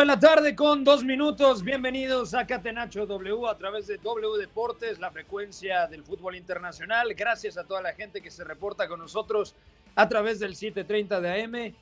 [0.00, 1.62] Cuatro de la tarde con dos minutos.
[1.62, 7.12] Bienvenidos a Catenacho W a través de W Deportes, la frecuencia del fútbol internacional.
[7.12, 9.54] Gracias a toda la gente que se reporta con nosotros
[9.96, 11.74] a través del 7:30 de AM.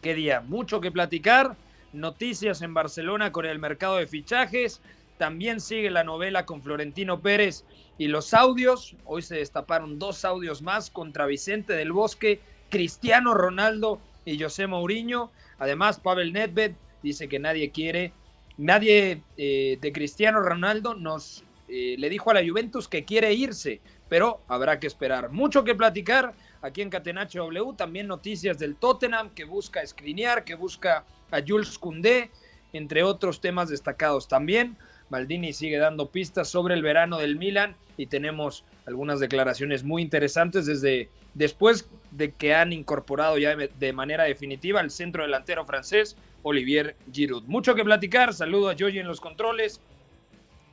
[0.00, 1.56] Qué día, mucho que platicar.
[1.92, 4.80] Noticias en Barcelona con el mercado de fichajes.
[5.18, 7.64] También sigue la novela con Florentino Pérez
[7.98, 8.94] y los audios.
[9.06, 15.32] Hoy se destaparon dos audios más contra Vicente del Bosque, Cristiano Ronaldo y José Mourinho.
[15.58, 18.12] Además, Pavel Nedved dice que nadie quiere,
[18.56, 23.80] nadie eh, de Cristiano Ronaldo nos eh, le dijo a la Juventus que quiere irse,
[24.08, 25.30] pero habrá que esperar.
[25.30, 30.56] Mucho que platicar aquí en Catenacho W, también noticias del Tottenham que busca escrinear, que
[30.56, 32.30] busca a Jules Koundé,
[32.72, 34.76] entre otros temas destacados también.
[35.10, 40.66] Maldini sigue dando pistas sobre el verano del Milan y tenemos algunas declaraciones muy interesantes
[40.66, 46.96] desde después de que han incorporado ya de manera definitiva al centro delantero francés Olivier
[47.12, 47.44] Giroud.
[47.44, 49.80] Mucho que platicar, saludo a Joey en los controles,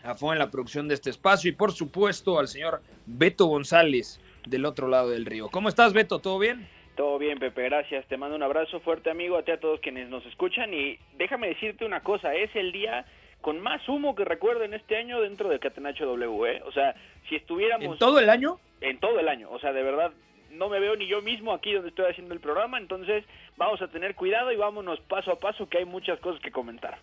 [0.03, 4.22] a Fue en la producción de este espacio y por supuesto al señor Beto González
[4.45, 5.50] del otro lado del río.
[5.50, 6.19] ¿Cómo estás Beto?
[6.19, 6.67] ¿Todo bien?
[6.95, 8.07] Todo bien, Pepe, gracias.
[8.07, 10.73] Te mando un abrazo fuerte, amigo, a ti a todos quienes nos escuchan.
[10.73, 13.05] Y déjame decirte una cosa, es el día
[13.41, 16.51] con más humo que recuerdo en este año dentro del Catenacho W.
[16.51, 16.61] ¿eh?
[16.66, 16.95] O sea,
[17.29, 17.85] si estuviéramos...
[17.85, 18.59] ¿En todo el año?
[18.81, 20.11] En todo el año, o sea, de verdad,
[20.57, 23.23] no me veo ni yo mismo aquí donde estoy haciendo el programa, entonces
[23.56, 27.00] vamos a tener cuidado y vámonos paso a paso que hay muchas cosas que comentar.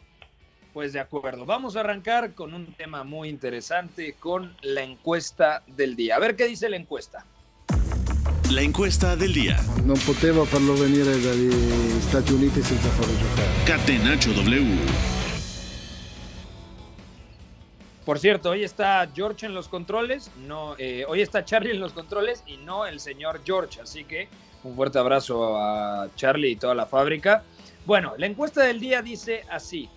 [0.73, 5.95] Pues de acuerdo, vamos a arrancar con un tema muy interesante, con la encuesta del
[5.95, 6.17] día.
[6.17, 7.25] A ver qué dice la encuesta.
[8.51, 9.57] La encuesta del día.
[9.87, 11.51] Non potevo farlo venire dagli
[11.99, 13.65] Stati Uniti senza farlo giocare.
[13.65, 15.24] Catenacho W.
[18.05, 21.95] Por cierto, hoy está George en los controles, no, eh, hoy está Charlie en los
[21.95, 24.29] controles y no el señor George, así que
[24.63, 27.45] un fuerte abrazo a Charlie y toda la fábrica.
[27.87, 29.89] Bueno, la encuesta del día dice así: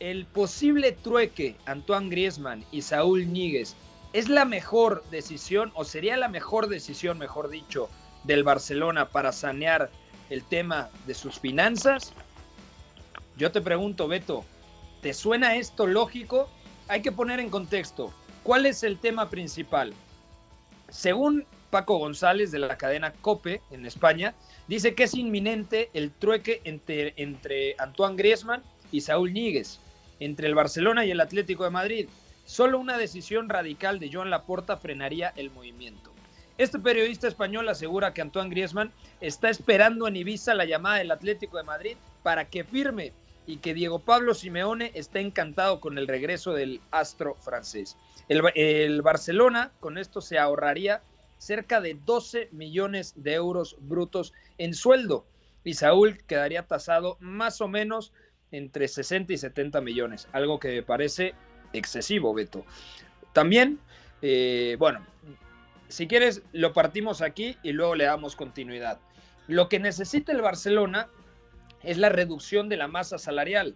[0.00, 3.76] el posible trueque Antoine Griezmann y Saúl Níguez
[4.12, 7.88] es la mejor decisión o sería la mejor decisión, mejor dicho,
[8.24, 9.90] del Barcelona para sanear
[10.28, 12.14] el tema de sus finanzas.
[13.36, 14.44] Yo te pregunto, Beto,
[15.02, 16.48] ¿te suena esto lógico?
[16.88, 18.12] Hay que poner en contexto,
[18.42, 19.94] ¿cuál es el tema principal?
[20.90, 24.34] Según Paco González de la cadena Cope en España,
[24.68, 28.62] dice que es inminente el trueque entre, Antoine Griezmann
[28.92, 29.80] y Saúl Níguez,
[30.20, 32.08] entre el Barcelona y el Atlético de Madrid.
[32.44, 36.12] Solo una decisión radical de Joan Laporta frenaría el movimiento.
[36.58, 41.56] Este periodista español asegura que Antoine Griezmann está esperando en Ibiza la llamada del Atlético
[41.56, 43.12] de Madrid para que firme
[43.46, 47.96] y que Diego Pablo Simeone está encantado con el regreso del astro francés.
[48.28, 51.02] El, Barcelona con esto se ahorraría
[51.38, 55.26] cerca de 12 millones de euros brutos en sueldo
[55.62, 58.12] y Saúl quedaría tasado más o menos
[58.50, 61.34] entre 60 y 70 millones, algo que me parece
[61.72, 62.64] excesivo, Beto.
[63.32, 63.80] También,
[64.22, 65.04] eh, bueno,
[65.88, 69.00] si quieres, lo partimos aquí y luego le damos continuidad.
[69.48, 71.08] Lo que necesita el Barcelona
[71.84, 73.74] es la reducción de la masa salarial.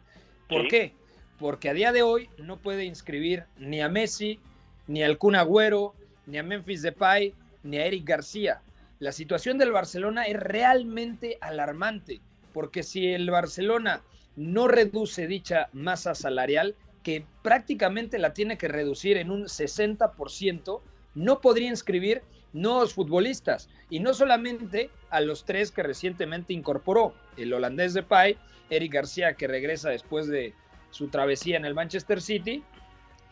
[0.49, 0.93] ¿Por qué?
[1.39, 4.41] Porque a día de hoy no puede inscribir ni a Messi,
[4.87, 5.95] ni al Kun Agüero,
[6.27, 8.61] ni a Memphis Depay, ni a Eric García.
[8.99, 12.21] La situación del Barcelona es realmente alarmante,
[12.53, 14.03] porque si el Barcelona
[14.37, 20.81] no reduce dicha masa salarial, que prácticamente la tiene que reducir en un 60%,
[21.15, 22.23] no podría inscribir
[22.53, 23.69] nuevos futbolistas.
[23.91, 28.37] Y no solamente a los tres que recientemente incorporó, el holandés de Pai,
[28.71, 30.55] Eric García que regresa después de
[30.91, 32.63] su travesía en el Manchester City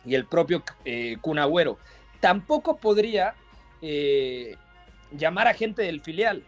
[0.05, 1.17] y el propio eh.
[2.19, 3.35] Tampoco podría
[3.81, 4.55] eh,
[5.11, 6.43] llamar a gente del filial.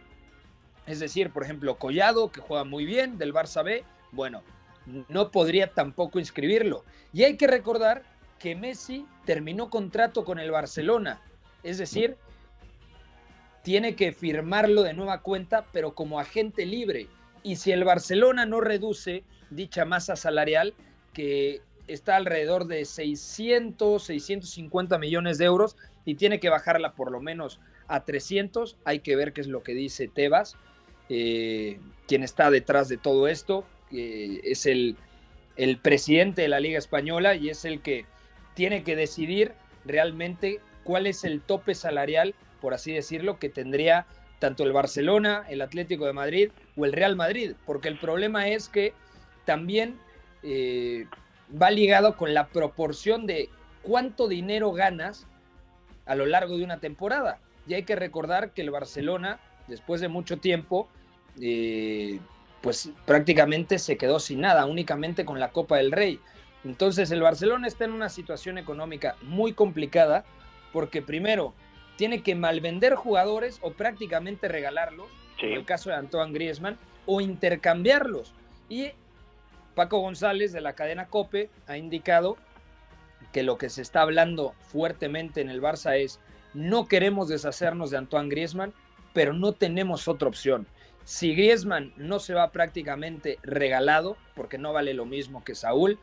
[0.86, 4.42] Es decir, por ejemplo, Collado, que juega muy bien, del Barça B, bueno,
[5.08, 6.84] no podría tampoco inscribirlo.
[7.12, 8.02] Y hay que recordar
[8.38, 11.20] que Messi terminó contrato con el Barcelona.
[11.62, 12.16] Es decir,
[13.62, 17.08] tiene que firmarlo de nueva cuenta, pero como agente libre.
[17.42, 20.74] Y si el Barcelona no reduce dicha masa salarial,
[21.12, 27.20] que está alrededor de 600, 650 millones de euros, y tiene que bajarla por lo
[27.20, 30.56] menos a 300, hay que ver qué es lo que dice Tebas,
[31.08, 34.96] eh, quien está detrás de todo esto, es el,
[35.56, 38.06] el presidente de la Liga Española y es el que
[38.54, 39.52] tiene que decidir
[39.84, 44.06] realmente cuál es el tope salarial por así decirlo, que tendría
[44.38, 48.68] tanto el Barcelona, el Atlético de Madrid o el Real Madrid, porque el problema es
[48.68, 48.94] que
[49.44, 49.98] también
[50.42, 51.06] eh,
[51.60, 53.48] va ligado con la proporción de
[53.82, 55.26] cuánto dinero ganas
[56.06, 57.38] a lo largo de una temporada.
[57.66, 60.88] Y hay que recordar que el Barcelona, después de mucho tiempo,
[61.40, 62.18] eh,
[62.62, 66.20] pues prácticamente se quedó sin nada, únicamente con la Copa del Rey.
[66.64, 70.24] Entonces el Barcelona está en una situación económica muy complicada
[70.72, 71.54] porque primero
[72.00, 75.08] tiene que malvender jugadores o prácticamente regalarlos,
[75.42, 78.32] en el caso de Antoine Griezmann, o intercambiarlos.
[78.70, 78.92] Y
[79.74, 82.38] Paco González de la cadena Cope ha indicado
[83.34, 86.20] que lo que se está hablando fuertemente en el Barça es
[86.54, 88.72] no queremos deshacernos de Antoine Griezmann,
[89.12, 90.66] pero no tenemos otra opción.
[91.04, 95.98] Si Griezmann no se va prácticamente regalado, porque no vale lo mismo que Saúl,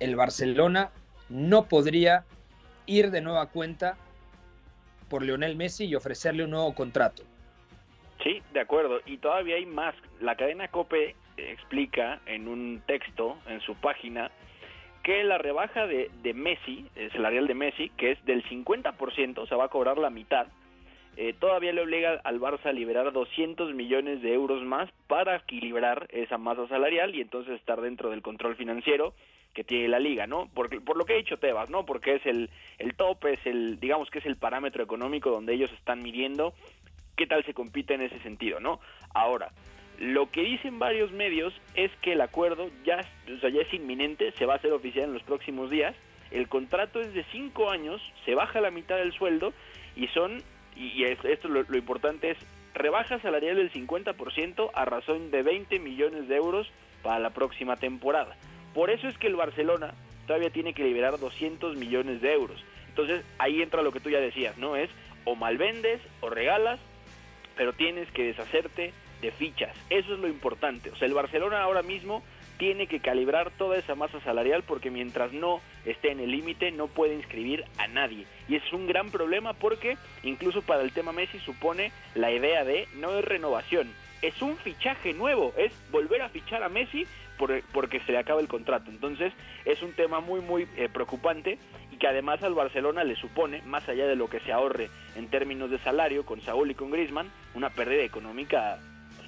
[0.00, 0.90] el Barcelona
[1.30, 2.26] no podría
[2.84, 3.96] ir de nueva cuenta
[5.08, 7.22] por Lionel Messi y ofrecerle un nuevo contrato.
[8.22, 9.00] Sí, de acuerdo.
[9.06, 9.94] Y todavía hay más.
[10.20, 14.30] La cadena Cope explica en un texto en su página
[15.02, 19.54] que la rebaja de, de Messi, el salarial de Messi, que es del 50%, se
[19.54, 20.46] va a cobrar la mitad,
[21.16, 26.08] eh, todavía le obliga al Barça a liberar 200 millones de euros más para equilibrar
[26.10, 29.14] esa masa salarial y entonces estar dentro del control financiero
[29.54, 30.50] que tiene la liga, ¿no?
[30.52, 31.86] Porque, por lo que ha dicho Tebas, ¿no?
[31.86, 35.72] Porque es el, el top, es el, digamos que es el parámetro económico donde ellos
[35.72, 36.52] están midiendo
[37.16, 38.80] qué tal se compite en ese sentido, ¿no?
[39.14, 39.52] Ahora,
[39.98, 44.54] lo que dicen varios medios es que el acuerdo ya, ya es inminente, se va
[44.54, 45.94] a hacer oficial en los próximos días,
[46.32, 49.52] el contrato es de cinco años, se baja la mitad del sueldo
[49.94, 50.42] y son,
[50.74, 52.38] y, esto lo, lo importante es,
[52.74, 56.68] rebaja salarial del 50% a razón de 20 millones de euros
[57.04, 58.36] para la próxima temporada.
[58.74, 59.94] Por eso es que el Barcelona
[60.26, 62.62] todavía tiene que liberar 200 millones de euros.
[62.88, 64.76] Entonces ahí entra lo que tú ya decías, ¿no?
[64.76, 64.90] Es
[65.24, 66.80] o malvendes o regalas,
[67.56, 68.92] pero tienes que deshacerte
[69.22, 69.74] de fichas.
[69.90, 70.90] Eso es lo importante.
[70.90, 72.22] O sea, el Barcelona ahora mismo
[72.58, 76.86] tiene que calibrar toda esa masa salarial porque mientras no esté en el límite no
[76.86, 78.26] puede inscribir a nadie.
[78.48, 82.86] Y es un gran problema porque incluso para el tema Messi supone la idea de
[82.94, 83.90] no es renovación,
[84.22, 88.48] es un fichaje nuevo, es volver a fichar a Messi porque se le acaba el
[88.48, 88.90] contrato.
[88.90, 89.32] Entonces
[89.64, 91.58] es un tema muy muy eh, preocupante
[91.90, 95.28] y que además al Barcelona le supone, más allá de lo que se ahorre en
[95.28, 98.78] términos de salario con Saúl y con Griezmann, una pérdida económica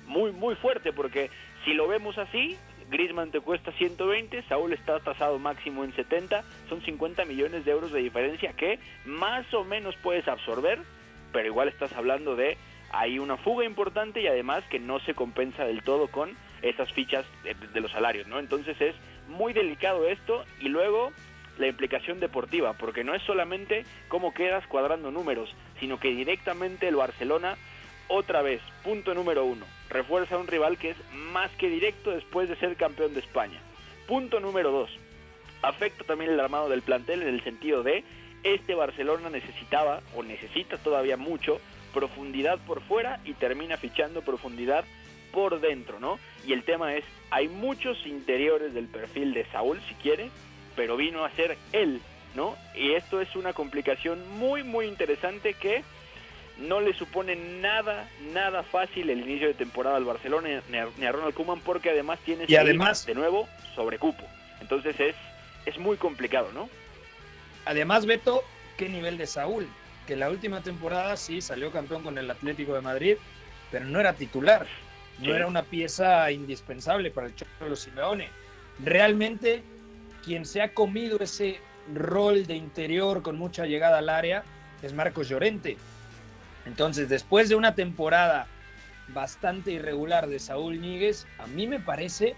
[0.06, 1.30] muy muy fuerte porque
[1.64, 2.56] si lo vemos así,
[2.90, 7.92] Griezmann te cuesta 120, Saúl está tasado máximo en 70, son 50 millones de euros
[7.92, 10.78] de diferencia que más o menos puedes absorber,
[11.32, 12.56] pero igual estás hablando de
[12.92, 16.30] hay una fuga importante y además que no se compensa del todo con
[16.68, 18.38] esas fichas de, los salarios, ¿no?
[18.38, 18.94] Entonces es
[19.28, 21.12] muy delicado esto y luego
[21.58, 26.96] la implicación deportiva, porque no es solamente cómo quedas cuadrando números, sino que directamente el
[26.96, 27.56] Barcelona,
[28.08, 32.48] otra vez, punto número uno, refuerza a un rival que es más que directo después
[32.48, 33.58] de ser campeón de España.
[34.06, 34.90] Punto número dos,
[35.62, 38.04] afecta también el armado del plantel en el sentido de
[38.42, 41.60] este Barcelona necesitaba o necesita todavía mucho
[41.92, 44.84] profundidad por fuera y termina fichando profundidad
[45.36, 46.18] por dentro, ¿no?
[46.46, 50.30] Y el tema es, hay muchos interiores del perfil de Saúl, si quiere,
[50.74, 52.00] pero vino a ser él,
[52.34, 52.56] ¿no?
[52.74, 55.84] Y esto es una complicación muy, muy interesante que
[56.56, 61.34] no le supone nada, nada fácil el inicio de temporada al Barcelona ni a, Ronald
[61.34, 64.24] Koeman porque además tiene y además de nuevo sobrecupo.
[64.62, 65.16] Entonces es,
[65.66, 66.70] es muy complicado, ¿no?
[67.66, 68.42] Además, Beto,
[68.78, 69.68] ¿qué nivel de Saúl?
[70.06, 73.16] que la última temporada sí salió campeón con el Atlético de Madrid,
[73.72, 74.66] pero no era titular,
[75.20, 78.28] no era una pieza indispensable para el Cholo Simeone.
[78.84, 79.62] Realmente
[80.24, 81.60] quien se ha comido ese
[81.94, 84.44] rol de interior con mucha llegada al área
[84.82, 85.76] es Marcos Llorente.
[86.66, 88.46] Entonces, después de una temporada
[89.08, 92.34] bastante irregular de Saúl Níguez, a mí me parece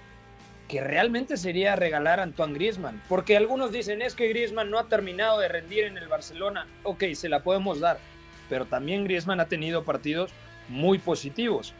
[0.68, 4.88] que realmente sería regalar a Antoine Griezmann, porque algunos dicen es que Griezmann no ha
[4.88, 7.98] terminado de rendir en el Barcelona, ok, se la podemos dar,
[8.50, 10.30] pero también Griezmann ha tenido partidos
[10.68, 11.72] muy positivos.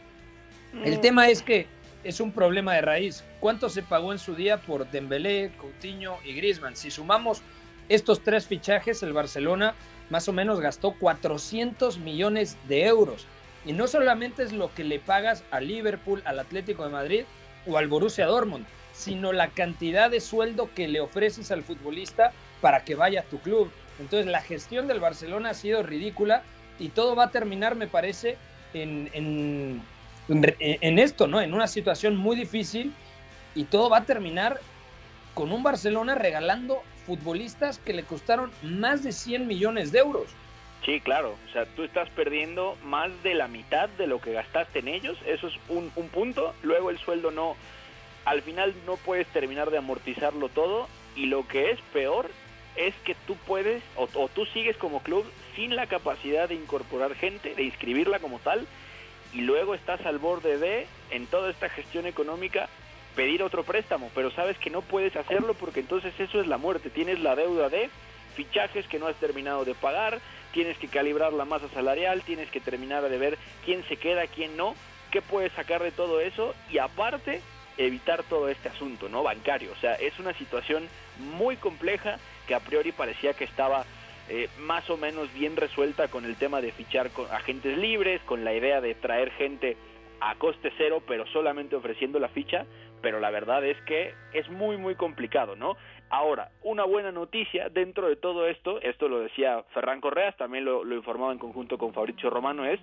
[0.83, 1.01] El Mm.
[1.01, 1.67] tema es que
[2.03, 3.23] es un problema de raíz.
[3.39, 6.75] ¿Cuánto se pagó en su día por Dembélé, Coutinho y Griezmann?
[6.75, 7.41] Si sumamos
[7.89, 9.75] estos tres fichajes, el Barcelona
[10.09, 13.25] más o menos gastó 400 millones de euros.
[13.65, 17.23] Y no solamente es lo que le pagas a Liverpool, al Atlético de Madrid
[17.67, 22.83] o al Borussia Dortmund, sino la cantidad de sueldo que le ofreces al futbolista para
[22.85, 23.69] que vaya a tu club.
[23.99, 26.43] Entonces la gestión del Barcelona ha sido ridícula
[26.79, 28.37] y todo va a terminar, me parece,
[28.73, 29.81] en, en,
[30.29, 31.41] en, en esto, ¿no?
[31.41, 32.93] En una situación muy difícil
[33.55, 34.59] y todo va a terminar
[35.33, 40.27] con un Barcelona regalando futbolistas que le costaron más de 100 millones de euros.
[40.85, 41.35] Sí, claro.
[41.47, 45.17] O sea, tú estás perdiendo más de la mitad de lo que gastaste en ellos.
[45.25, 46.53] Eso es un, un punto.
[46.61, 47.55] Luego el sueldo no.
[48.25, 50.87] Al final no puedes terminar de amortizarlo todo.
[51.15, 52.29] Y lo que es peor
[52.75, 57.13] es que tú puedes, o, o tú sigues como club sin la capacidad de incorporar
[57.15, 58.65] gente, de inscribirla como tal.
[59.33, 62.67] Y luego estás al borde de, en toda esta gestión económica,
[63.15, 64.09] pedir otro préstamo.
[64.15, 66.89] Pero sabes que no puedes hacerlo porque entonces eso es la muerte.
[66.89, 67.89] Tienes la deuda de
[68.35, 70.19] fichajes que no has terminado de pagar,
[70.53, 74.55] tienes que calibrar la masa salarial, tienes que terminar de ver quién se queda, quién
[74.55, 74.75] no,
[75.11, 77.41] qué puedes sacar de todo eso y aparte
[77.77, 79.23] evitar todo este asunto, ¿no?
[79.23, 79.71] Bancario.
[79.71, 82.17] O sea, es una situación muy compleja
[82.47, 83.85] que a priori parecía que estaba
[84.29, 88.43] eh, más o menos bien resuelta con el tema de fichar con agentes libres, con
[88.43, 89.75] la idea de traer gente
[90.21, 92.65] a coste cero, pero solamente ofreciendo la ficha,
[93.01, 95.77] pero la verdad es que es muy, muy complicado, ¿no?
[96.09, 100.83] Ahora, una buena noticia dentro de todo esto, esto lo decía Ferran Correas, también lo,
[100.83, 102.79] lo informaba en conjunto con Fabricio Romano, es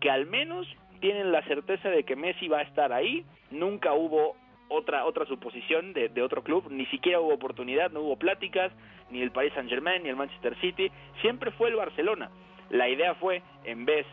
[0.00, 0.66] que al menos
[1.00, 4.36] tienen la certeza de que Messi va a estar ahí, nunca hubo
[4.70, 8.72] otra otra suposición de, de, otro club, ni siquiera hubo oportunidad, no hubo pláticas,
[9.10, 12.30] ni el Paris Saint Germain, ni el Manchester City, siempre fue el Barcelona.
[12.70, 14.06] La idea fue, en vez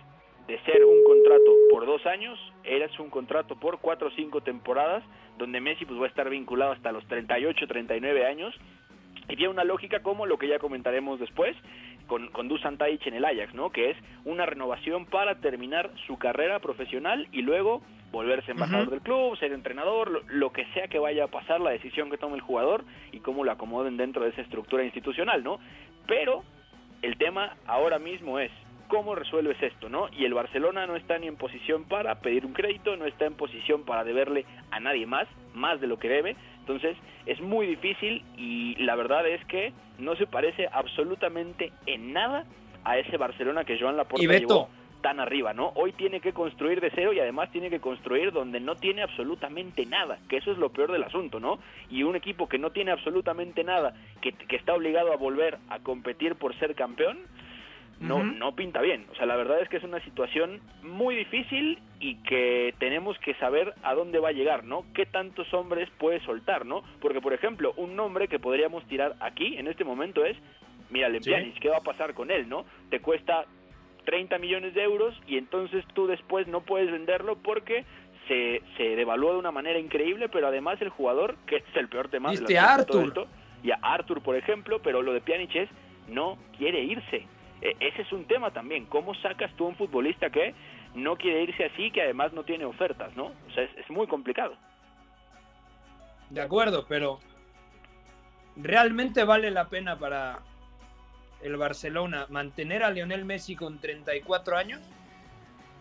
[0.48, 5.04] de ser un contrato por dos años, era un contrato por cuatro o cinco temporadas,
[5.38, 8.56] donde Messi pues va a estar vinculado hasta los 38, 39 años,
[9.30, 11.56] y tiene una lógica como lo que ya comentaremos después
[12.08, 13.70] con, con Dusan Tadic en el Ajax, ¿no?
[13.72, 18.92] Que es una renovación para terminar su carrera profesional y luego volverse embajador uh -huh.
[18.92, 22.18] del club, ser entrenador, lo, lo, que sea que vaya a pasar, la decisión que
[22.18, 25.60] tome el jugador y cómo lo acomoden dentro de esa estructura institucional, ¿no?
[26.08, 26.44] Pero
[27.02, 28.52] el tema ahora mismo es
[28.88, 30.08] cómo resuelves esto, ¿no?
[30.18, 33.34] Y el Barcelona no está ni en posición para pedir un crédito, no está en
[33.34, 36.36] posición para deberle a nadie más, más de lo que debe.
[36.60, 42.46] Entonces es muy difícil y la verdad es que no se parece absolutamente en nada
[42.84, 44.70] a ese Barcelona que Joan Laporta y Beto, llevó
[45.02, 45.72] tan arriba, ¿no?
[45.76, 49.86] Hoy tiene que construir de cero y además tiene que construir donde no tiene absolutamente
[49.86, 51.60] nada, que eso es lo peor del asunto, ¿no?
[51.90, 55.80] Y un equipo que no tiene absolutamente nada, que, que está obligado a volver a
[55.80, 57.20] competir por ser campeón,
[58.00, 58.38] no, uh -huh.
[58.38, 59.06] no pinta bien.
[59.12, 63.34] O sea, la verdad es que es una situación muy difícil y que tenemos que
[63.36, 64.86] saber a dónde va a llegar, ¿no?
[64.94, 66.84] ¿Qué tantos hombres puede soltar, ¿no?
[67.02, 70.38] Porque, por ejemplo, un nombre que podríamos tirar aquí en este momento es,
[70.92, 71.60] mira, Lempianic, ¿Sí?
[71.60, 72.66] ¿qué va a pasar con él, no?
[72.90, 73.46] Te cuesta
[74.08, 77.84] 30 millones de euros y entonces tú después no puedes venderlo porque
[78.30, 82.08] se, se devalúa de una manera increíble, pero además el jugador, que es el peor
[82.08, 83.04] tema de la Arthur?
[83.06, 83.28] Esto,
[83.64, 85.70] y a Arthur, por ejemplo, pero lo de Pjanic es,
[86.08, 87.28] no quiere irse.
[87.62, 90.56] E ese es un tema también, ¿cómo sacas tú a un futbolista que
[90.96, 93.26] no quiere irse así, que además no tiene ofertas, ¿no?
[93.26, 94.56] O sea, es, es muy complicado.
[96.30, 97.20] De acuerdo, pero
[98.56, 100.40] ¿realmente vale la pena para
[101.48, 104.82] el Barcelona mantener a Lionel Messi con 34 años?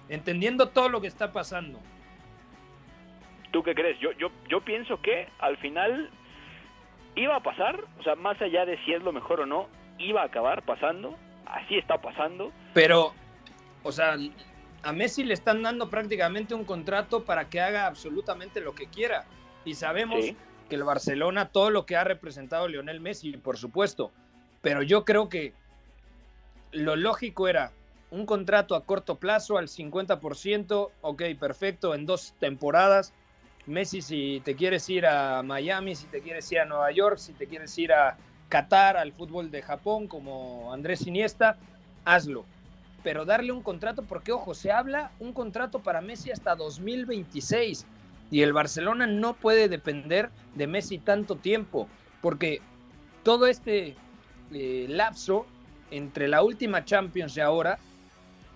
[0.08, 1.80] Entendiendo todo lo que está pasando.
[3.50, 3.98] ¿Tú qué crees?
[4.00, 6.10] Yo, yo, yo pienso que al final
[7.16, 9.68] iba a pasar, o sea, más allá de si es lo mejor o no,
[9.98, 12.52] iba a acabar pasando, así está pasando.
[12.74, 13.12] Pero,
[13.82, 14.16] o sea,
[14.82, 19.24] a Messi le están dando prácticamente un contrato para que haga absolutamente lo que quiera.
[19.64, 20.36] Y sabemos sí.
[20.68, 24.12] que el Barcelona, todo lo que ha representado Lionel Messi, por supuesto.
[24.62, 25.52] Pero yo creo que
[26.72, 27.72] lo lógico era
[28.10, 33.12] un contrato a corto plazo al 50%, ok, perfecto, en dos temporadas.
[33.66, 37.32] Messi, si te quieres ir a Miami, si te quieres ir a Nueva York, si
[37.32, 38.16] te quieres ir a
[38.48, 41.58] Qatar, al fútbol de Japón, como Andrés Iniesta,
[42.04, 42.44] hazlo.
[43.02, 47.86] Pero darle un contrato, porque ojo, se habla un contrato para Messi hasta 2026
[48.30, 51.88] y el Barcelona no puede depender de Messi tanto tiempo,
[52.20, 52.60] porque
[53.24, 53.96] todo este
[54.52, 55.46] eh, lapso
[55.90, 57.78] entre la última Champions y ahora,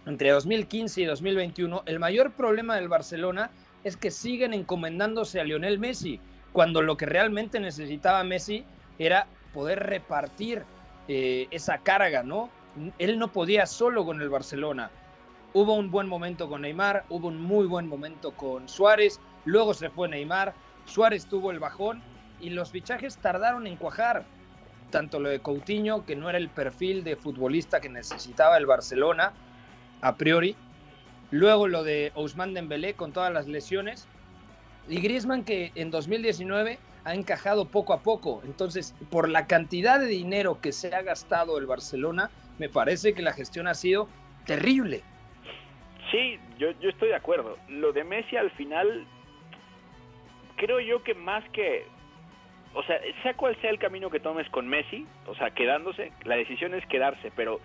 [0.07, 3.51] entre 2015 y 2021, el mayor problema del Barcelona
[3.85, 6.21] es que siguen encomendándose a Lionel Messi
[6.53, 8.65] cuando lo que realmente necesitaba Messi
[8.99, 10.65] era poder repartir
[11.09, 12.51] eh, esa carga, ¿no?
[12.99, 14.91] Él no podía solo con el Barcelona.
[15.53, 19.91] Hubo un buen momento con Neymar, hubo un muy buen momento con Suárez, luego se
[19.91, 20.55] fue Neymar,
[20.85, 22.03] Suárez tuvo el bajón
[22.41, 24.25] y los fichajes tardaron en cuajar.
[24.91, 29.33] Tanto lo de Coutinho, que no era el perfil de futbolista que necesitaba el Barcelona,
[30.01, 30.57] a priori.
[31.31, 34.09] Luego lo de Ousmane Dembélé con todas las lesiones.
[34.89, 38.43] Y Griezmann que en 2019 ha encajado poco a poco.
[38.45, 43.23] Entonces, por la cantidad de dinero que se ha gastado el Barcelona, me parece que
[43.23, 44.09] la gestión ha sido
[44.47, 45.03] terrible.
[46.11, 47.57] Sí, yo, yo estoy de acuerdo.
[47.69, 49.07] Lo de Messi al final,
[50.57, 51.87] creo yo que más que
[52.75, 56.37] o sea, sea cual sea el camino que tomes con Messi, o sea, quedándose, la
[56.37, 57.61] decisión es quedarse, pero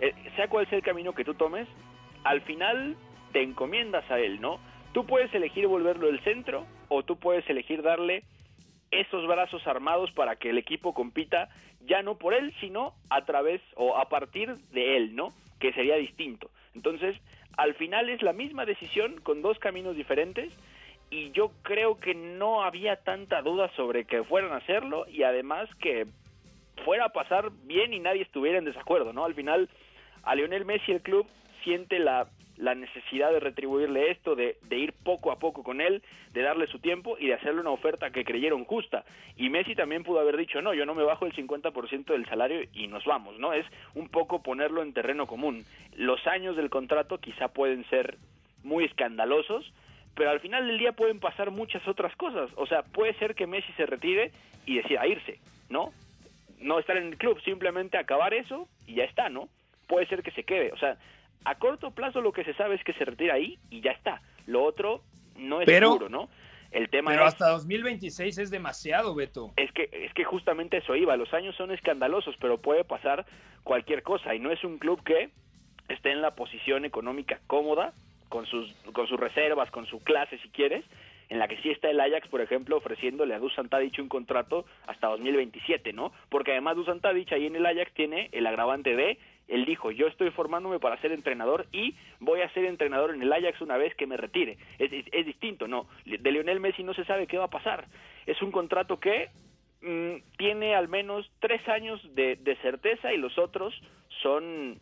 [0.00, 1.66] eh, sea cual sea el camino que tú tomes,
[2.24, 2.96] al final
[3.32, 4.60] te encomiendas a él, ¿no?
[4.92, 8.24] Tú puedes elegir volverlo el centro o tú puedes elegir darle
[8.90, 11.48] esos brazos armados para que el equipo compita
[11.86, 15.32] ya no por él, sino a través o a partir de él, ¿no?
[15.60, 16.50] Que sería distinto.
[16.74, 17.16] Entonces,
[17.56, 20.52] al final es la misma decisión con dos caminos diferentes
[21.10, 25.68] y yo creo que no había tanta duda sobre que fueran a hacerlo y además
[25.80, 26.06] que
[26.84, 29.24] fuera a pasar bien y nadie estuviera en desacuerdo, ¿no?
[29.24, 29.68] Al final,
[30.22, 31.26] a Lionel Messi el club
[31.64, 36.02] siente la, la necesidad de retribuirle esto, de, de, ir poco a poco con él,
[36.32, 39.04] de darle su tiempo y de hacerle una oferta que creyeron justa.
[39.36, 42.62] Y Messi también pudo haber dicho, no, yo no me bajo el 50% del salario
[42.72, 43.52] y nos vamos, ¿no?
[43.52, 45.64] Es un poco ponerlo en terreno común.
[45.96, 48.16] Los años del contrato quizá pueden ser
[48.62, 49.72] muy escandalosos,
[50.20, 52.50] pero al final del día pueden pasar muchas otras cosas.
[52.56, 54.32] O sea, puede ser que Messi se retire
[54.66, 55.94] y decida irse, ¿no?
[56.58, 59.48] No estar en el club, simplemente acabar eso y ya está, ¿no?
[59.86, 60.72] Puede ser que se quede.
[60.72, 60.98] O sea,
[61.46, 64.20] a corto plazo lo que se sabe es que se retira ahí y ya está.
[64.44, 65.00] Lo otro
[65.38, 66.28] no es seguro, ¿no?
[66.70, 69.54] El tema pero es, hasta 2026 es demasiado, Beto.
[69.56, 71.16] Es que, es que justamente eso iba.
[71.16, 73.24] Los años son escandalosos, pero puede pasar
[73.64, 74.34] cualquier cosa.
[74.34, 75.30] Y no es un club que
[75.88, 77.94] esté en la posición económica cómoda
[78.30, 80.84] con sus, con sus reservas, con su clase si quieres,
[81.28, 84.64] en la que sí está el Ajax, por ejemplo, ofreciéndole a Dusan Tadic un contrato
[84.86, 86.12] hasta 2027, ¿no?
[86.28, 90.06] Porque además Dusan Tadic ahí en el Ajax tiene el agravante de, él dijo, yo
[90.06, 93.94] estoy formándome para ser entrenador y voy a ser entrenador en el Ajax una vez
[93.94, 94.58] que me retire.
[94.78, 94.90] Es,
[95.26, 95.86] distinto, ¿no?
[96.04, 97.86] De Lionel Messi no se sabe qué va a pasar.
[98.26, 99.28] Es un contrato que
[99.82, 103.74] mmm, tiene al menos tres años de, de certeza y los otros
[104.22, 104.80] son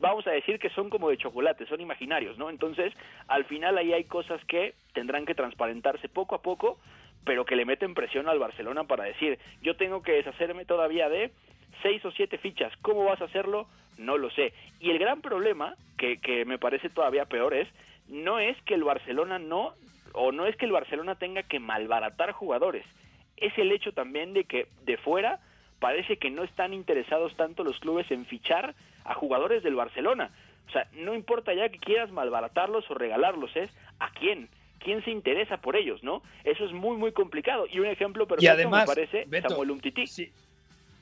[0.00, 2.50] vamos a decir que son como de chocolate, son imaginarios, ¿no?
[2.50, 2.92] Entonces,
[3.26, 6.78] al final ahí hay cosas que tendrán que transparentarse poco a poco,
[7.24, 11.32] pero que le meten presión al Barcelona para decir, yo tengo que deshacerme todavía de
[11.82, 13.66] seis o siete fichas, ¿cómo vas a hacerlo?
[13.98, 14.52] No lo sé.
[14.80, 17.68] Y el gran problema, que, que me parece todavía peor, es,
[18.08, 19.74] no es que el Barcelona no,
[20.12, 22.84] o no es que el Barcelona tenga que malbaratar jugadores,
[23.36, 25.40] es el hecho también de que de fuera
[25.78, 28.74] parece que no están interesados tanto los clubes en fichar
[29.08, 30.30] a jugadores del Barcelona.
[30.68, 35.10] O sea, no importa ya que quieras malbaratarlos o regalarlos, es a quién, quién se
[35.10, 36.22] interesa por ellos, ¿no?
[36.44, 37.66] Eso es muy, muy complicado.
[37.72, 40.06] Y un ejemplo perfecto y además, me parece Beto, Samuel Umtiti.
[40.06, 40.30] Si,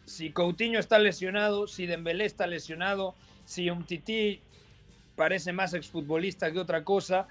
[0.05, 3.14] si Coutinho está lesionado, si Dembélé está lesionado,
[3.45, 4.40] si Umtiti
[5.16, 7.27] parece más exfutbolista que otra cosa,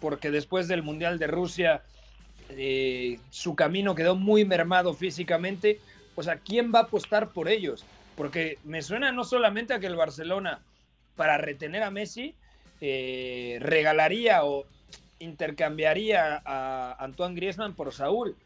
[0.00, 1.82] porque después del Mundial de Rusia
[2.50, 5.78] eh, su camino quedó muy mermado físicamente,
[6.14, 7.84] o sea, ¿quién va a apostar por ellos?
[8.16, 10.62] Porque me suena no solamente a que el Barcelona,
[11.14, 12.34] para retener a Messi,
[12.80, 14.66] eh, regalaría o
[15.18, 18.36] intercambiaría a Antoine Griezmann por Saúl.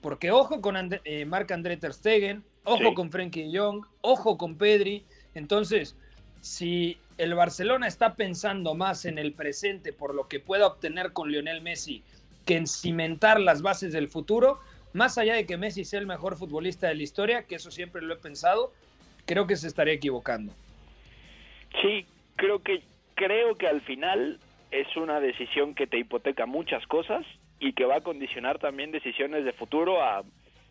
[0.00, 2.94] Porque ojo con And eh, Marc-André Ter Stegen, ojo sí.
[2.94, 5.04] con Frenkie Jong, ojo con Pedri.
[5.34, 5.96] Entonces,
[6.40, 11.30] si el Barcelona está pensando más en el presente por lo que pueda obtener con
[11.30, 12.02] Lionel Messi
[12.44, 14.58] que en cimentar las bases del futuro,
[14.92, 18.02] más allá de que Messi sea el mejor futbolista de la historia, que eso siempre
[18.02, 18.72] lo he pensado,
[19.26, 20.52] creo que se estaría equivocando.
[21.80, 22.06] Sí,
[22.36, 22.82] creo que
[23.14, 24.38] creo que al final
[24.70, 27.24] es una decisión que te hipoteca muchas cosas
[27.60, 30.22] y que va a condicionar también decisiones de futuro a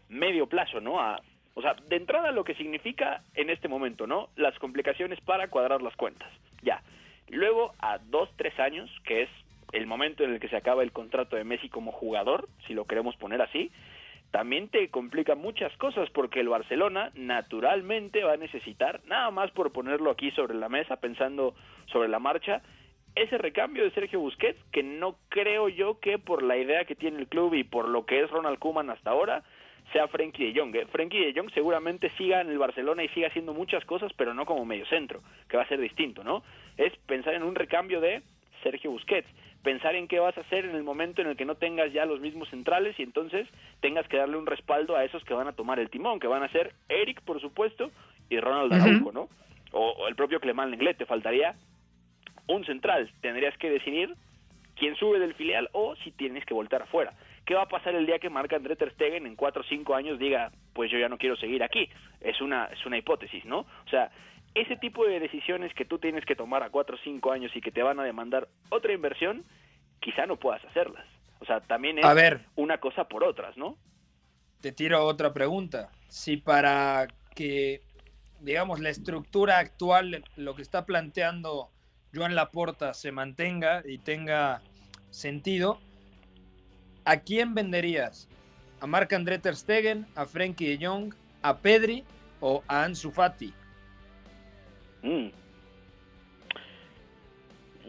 [0.09, 0.99] medio plazo, ¿no?
[0.99, 1.21] A,
[1.53, 4.29] o sea, de entrada lo que significa en este momento, ¿no?
[4.35, 6.29] Las complicaciones para cuadrar las cuentas.
[6.61, 6.81] Ya.
[7.29, 9.29] Luego a dos, tres años, que es
[9.71, 12.85] el momento en el que se acaba el contrato de Messi como jugador, si lo
[12.85, 13.71] queremos poner así,
[14.31, 19.71] también te complica muchas cosas porque el Barcelona naturalmente va a necesitar, nada más por
[19.71, 21.53] ponerlo aquí sobre la mesa, pensando
[21.87, 22.61] sobre la marcha,
[23.15, 27.19] ese recambio de Sergio Busquets, que no creo yo que por la idea que tiene
[27.19, 29.43] el club y por lo que es Ronald Koeman hasta ahora,
[29.91, 30.75] sea Frenkie de Jong.
[30.75, 30.85] ¿eh?
[30.85, 34.45] Frenkie de Jong seguramente siga en el Barcelona y siga haciendo muchas cosas, pero no
[34.45, 36.43] como medio centro, que va a ser distinto, ¿no?
[36.77, 38.21] Es pensar en un recambio de
[38.63, 39.27] Sergio Busquets.
[39.63, 42.05] Pensar en qué vas a hacer en el momento en el que no tengas ya
[42.05, 43.47] los mismos centrales y entonces
[43.79, 46.43] tengas que darle un respaldo a esos que van a tomar el timón, que van
[46.43, 47.91] a ser Eric, por supuesto,
[48.29, 49.29] y Ronald Araujo, ¿no?
[49.71, 50.97] O, o el propio Clemán Lenglet.
[50.97, 51.55] Te faltaría
[52.47, 53.11] un central.
[53.21, 54.15] Tendrías que decidir
[54.75, 57.13] quién sube del filial o si tienes que voltar afuera.
[57.45, 59.95] ¿Qué va a pasar el día que marca André Ter Stegen en cuatro o cinco
[59.95, 61.89] años diga, pues yo ya no quiero seguir aquí?
[62.19, 63.59] Es una, es una hipótesis, ¿no?
[63.59, 64.11] O sea,
[64.53, 67.61] ese tipo de decisiones que tú tienes que tomar a cuatro o cinco años y
[67.61, 69.45] que te van a demandar otra inversión,
[69.99, 71.05] quizá no puedas hacerlas.
[71.39, 72.45] O sea, también es A ver.
[72.55, 73.77] una cosa por otras, ¿no?
[74.61, 75.89] Te tiro otra pregunta.
[76.07, 77.81] Si para que,
[78.41, 81.71] digamos, la estructura actual, lo que está planteando
[82.13, 84.61] Joan Laporta se mantenga y tenga
[85.09, 85.79] sentido,
[87.05, 88.27] ¿a quién venderías?
[88.81, 92.03] ¿A Marc André Ter Stegen, a Frenkie de Jong, a Pedri
[92.39, 93.53] o a Ansu Fati?
[95.03, 95.27] Mm.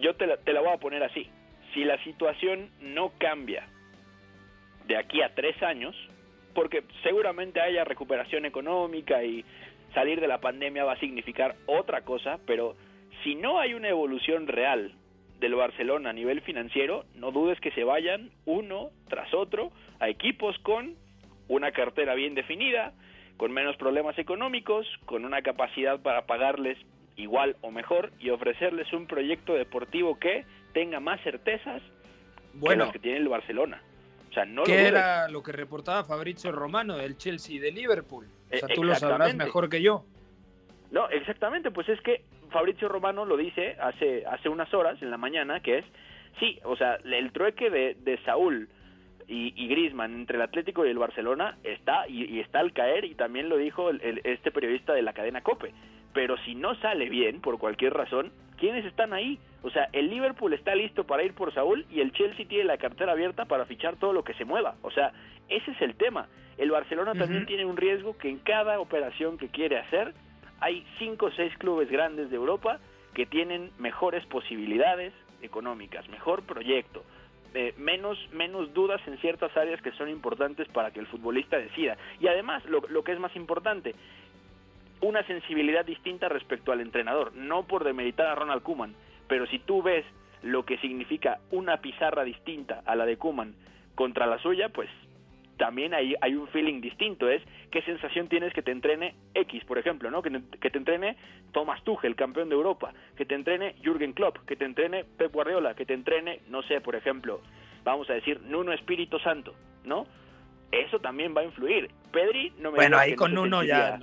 [0.01, 1.29] Yo te la, te la voy a poner así.
[1.75, 3.67] Si la situación no cambia
[4.87, 5.97] de aquí a tres años,
[6.55, 9.45] porque seguramente haya recuperación económica y
[9.95, 12.77] salir de la pandemia va a significar otra cosa, pero
[13.23, 14.93] si no hay una evolución real
[15.39, 20.59] del Barcelona a nivel financiero, no dudes que se vayan uno tras otro a equipos
[20.61, 20.95] con
[21.49, 22.93] una cartera bien definida,
[23.37, 26.79] con menos problemas económicos, con una capacidad para pagarles
[27.17, 31.83] igual o mejor y ofrecerles un proyecto deportivo que tenga más certezas
[32.53, 33.83] que los que tiene el Barcelona.
[34.31, 34.87] O sea, no lo ¿qué dudes.
[34.89, 38.27] era lo que reportaba Fabrizio Romano del Chelsea y de Liverpool?
[38.53, 40.05] O sea, tú lo sabrás mejor que yo.
[40.91, 45.17] No, exactamente, pues es que Fabrizio Romano lo dice hace, hace unas horas en la
[45.19, 45.85] mañana, que es,
[46.39, 48.69] sí, o sea, el trueque de, de Saúl
[49.27, 53.05] y, y Griezmann entre el Atlético y el Barcelona está y, y está al caer
[53.07, 55.73] y también lo dijo el- el- este periodista de la cadena Cope.
[56.13, 59.39] Pero si no sale bien, por cualquier razón, ¿quiénes están ahí?
[59.63, 62.79] O sea, el Liverpool está listo para ir por Saúl y el Chelsea tiene la
[62.79, 64.75] cartera abierta para fichar todo lo que se mueva.
[64.83, 65.13] O sea,
[65.49, 66.29] ese es el tema.
[66.59, 70.13] El Barcelona también tiene un riesgo que en cada operación que quiere hacer
[70.61, 72.79] hay cinco o seis clubes grandes de Europa
[73.15, 77.05] que tienen mejores posibilidades económicas, mejor proyecto,
[77.55, 81.97] eh, menos, menos dudas en ciertas áreas que son importantes para que el futbolista decida.
[82.21, 83.95] Y además, lo, lo que es más importante,
[85.03, 88.95] una sensibilidad distinta respecto al entrenador, no por demeritar a Ronald Koeman,
[89.29, 90.05] pero si tú ves
[90.43, 93.55] lo que significa una pizarra distinta a la de Koeman
[93.95, 94.89] contra la suya, pues
[95.57, 99.79] también hay, hay un feeling distinto, es qué sensación tienes que te entrene X, por
[99.79, 100.23] ejemplo, ¿no?
[100.23, 101.17] Que, que te entrene
[101.53, 105.75] Thomas Tuchel, campeón de Europa, que te entrene Jürgen Klopp, que te entrene Pep Guardiola,
[105.75, 107.41] que te entrene, no sé, por ejemplo,
[107.85, 110.07] vamos a decir, Nuno Espíritu Santo, ¿no?
[110.73, 111.91] Eso también va a influir.
[112.11, 114.01] Pedri no me Bueno, ahí no con se uno ya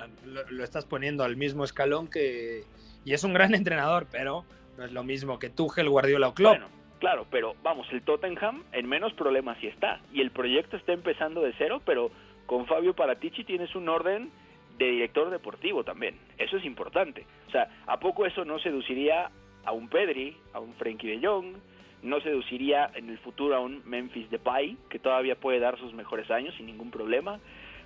[0.49, 2.63] lo estás poniendo al mismo escalón que...
[3.03, 4.45] Y es un gran entrenador, pero
[4.77, 6.53] no es lo mismo que Tuchel, Guardiola o Klopp.
[6.53, 6.67] Bueno,
[6.99, 9.99] claro, pero vamos, el Tottenham en menos problemas sí está.
[10.13, 12.11] Y el proyecto está empezando de cero, pero
[12.45, 14.31] con Fabio Paratici tienes un orden
[14.77, 16.17] de director deportivo también.
[16.37, 17.25] Eso es importante.
[17.47, 19.29] O sea, ¿a poco eso no seduciría
[19.65, 21.55] a un Pedri, a un Frenkie de Jong?
[22.01, 26.29] No seduciría en el futuro a un Memphis Depay, que todavía puede dar sus mejores
[26.31, 27.39] años sin ningún problema.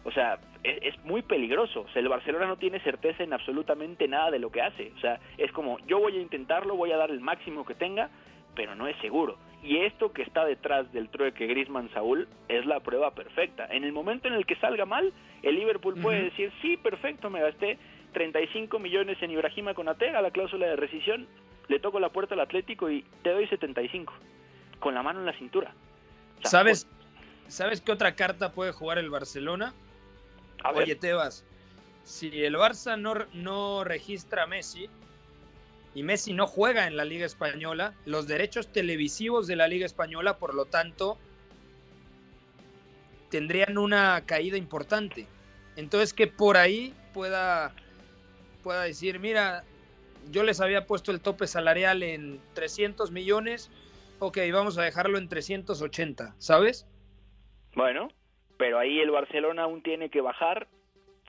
[0.03, 1.81] O sea, es, es muy peligroso.
[1.81, 4.91] O sea, el Barcelona no tiene certeza en absolutamente nada de lo que hace.
[4.95, 8.09] O sea, es como, yo voy a intentarlo, voy a dar el máximo que tenga,
[8.55, 9.37] pero no es seguro.
[9.63, 13.65] Y esto que está detrás del trueque Griezmann-Saúl es la prueba perfecta.
[13.71, 17.39] En el momento en el que salga mal, el Liverpool puede decir, sí, perfecto, me
[17.39, 17.77] gasté
[18.11, 21.27] 35 millones en Ibrahima Konaté a la cláusula de rescisión,
[21.67, 24.13] le toco la puerta al Atlético y te doy 75,
[24.79, 25.73] con la mano en la cintura.
[26.37, 26.87] O sea, ¿Sabes,
[27.47, 29.73] ¿Sabes qué otra carta puede jugar el Barcelona?
[30.63, 31.45] A ver, Oye, Tebas,
[32.03, 34.89] si el Barça no, no registra a Messi
[35.95, 40.37] y Messi no juega en la Liga Española, los derechos televisivos de la Liga Española,
[40.37, 41.17] por lo tanto,
[43.29, 45.27] tendrían una caída importante.
[45.75, 47.73] Entonces, que por ahí pueda,
[48.63, 49.63] pueda decir, mira,
[50.31, 53.71] yo les había puesto el tope salarial en 300 millones,
[54.19, 56.87] ok, vamos a dejarlo en 380, ¿sabes?
[57.75, 58.09] Bueno,
[58.57, 60.67] pero ahí el Barcelona aún tiene que bajar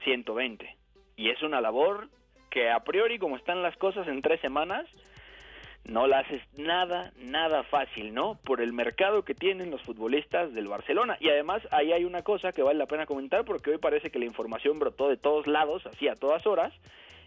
[0.05, 0.77] 120.
[1.17, 2.09] Y es una labor
[2.51, 4.87] que a priori, como están las cosas en tres semanas,
[5.85, 8.39] no la haces nada, nada fácil, ¿no?
[8.45, 11.17] Por el mercado que tienen los futbolistas del Barcelona.
[11.21, 14.19] Y además ahí hay una cosa que vale la pena comentar porque hoy parece que
[14.19, 16.73] la información brotó de todos lados, así a todas horas.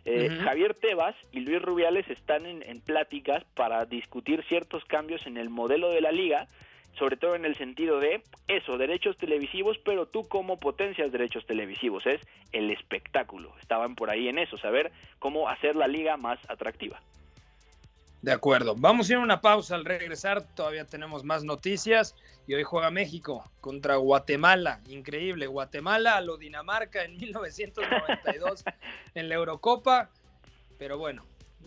[0.06, 0.30] Eh.
[0.44, 5.50] Javier Tebas y Luis Rubiales están en, en pláticas para discutir ciertos cambios en el
[5.50, 6.48] modelo de la liga,
[6.98, 12.06] sobre todo en el sentido de eso, derechos televisivos, pero tú cómo potencias derechos televisivos,
[12.08, 13.54] es el espectáculo.
[13.62, 17.02] Estaban por ahí en eso, saber cómo hacer la liga más atractiva.
[18.22, 18.76] De acuerdo.
[18.76, 20.42] Vamos a ir a una pausa al regresar.
[20.56, 22.16] Todavía tenemos más noticias.
[22.48, 24.82] Y hoy juega México contra Guatemala.
[24.88, 25.48] Increíble.
[25.48, 28.64] Guatemala a lo Dinamarca en 1992
[29.14, 30.10] en la Eurocopa.
[30.80, 31.26] Pero bueno,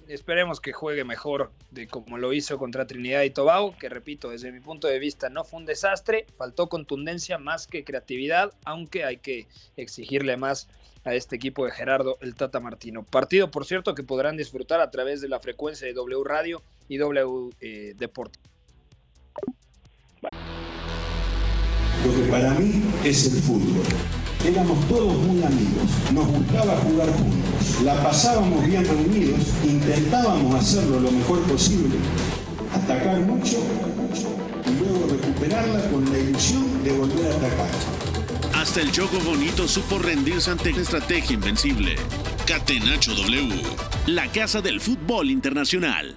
[0.09, 4.53] esperemos que juegue mejor de como lo hizo contra Trinidad y Tobago, que repito, desde
[4.53, 9.19] mi punto de vista no fue un desastre, faltó contundencia más que creatividad, aunque hay
[9.19, 10.69] que exigirle más
[11.05, 13.03] a este equipo de Gerardo el Tata Martino.
[13.03, 16.99] Partido, por cierto, que podrán disfrutar a través de la frecuencia de W Radio y
[16.99, 17.95] W eh.
[22.05, 23.85] Lo que para mí es el fútbol.
[24.45, 25.85] Éramos todos muy amigos,
[26.15, 31.97] nos gustaba jugar juntos, la pasábamos bien reunidos, intentábamos hacerlo lo mejor posible,
[32.73, 33.59] atacar mucho
[34.67, 38.00] y luego recuperarla con la ilusión de volver a atacar.
[38.71, 41.97] Hasta el Choco Bonito supo rendirse ante una estrategia invencible.
[42.47, 43.63] Catenacho W,
[44.07, 46.17] la casa del fútbol internacional.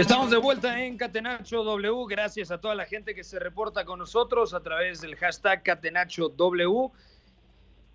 [0.00, 2.06] Estamos de vuelta en Catenacho W.
[2.08, 6.30] Gracias a toda la gente que se reporta con nosotros a través del hashtag Catenacho
[6.30, 6.88] W.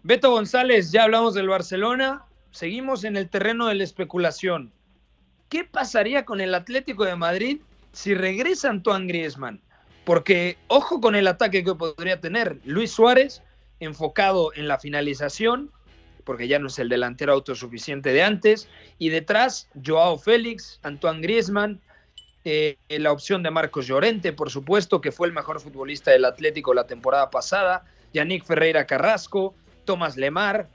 [0.03, 2.23] Beto González, ya hablamos del Barcelona.
[2.51, 4.71] Seguimos en el terreno de la especulación.
[5.49, 9.59] ¿Qué pasaría con el Atlético de Madrid si regresa Antoine Griezmann?
[10.03, 13.41] Porque ojo con el ataque que podría tener Luis Suárez,
[13.79, 15.71] enfocado en la finalización,
[16.23, 21.81] porque ya no es el delantero autosuficiente de antes, y detrás Joao Félix, Antoine Griezmann,
[22.45, 26.75] eh, la opción de Marcos Llorente, por supuesto, que fue el mejor futbolista del Atlético
[26.75, 30.69] la temporada pasada, Yannick Ferreira Carrasco, Tomás Lemar,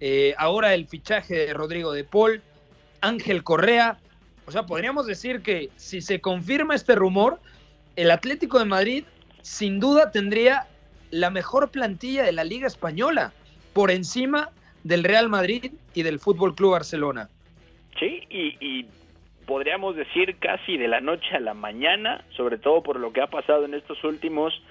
[0.00, 2.40] eh, ahora el fichaje de Rodrigo de Paul,
[3.00, 3.98] Ángel Correa.
[4.46, 7.40] O sea, podríamos decir que si se confirma este rumor,
[7.96, 9.04] el Atlético de Madrid
[9.42, 10.68] sin duda tendría
[11.10, 13.32] la mejor plantilla de la Liga Española,
[13.72, 14.50] por encima
[14.84, 17.28] del Real Madrid y del Fútbol Club Barcelona.
[17.98, 18.86] Sí, y, y
[19.48, 23.28] podríamos decir casi de la noche a la mañana, sobre todo por lo que ha
[23.28, 24.62] pasado en estos últimos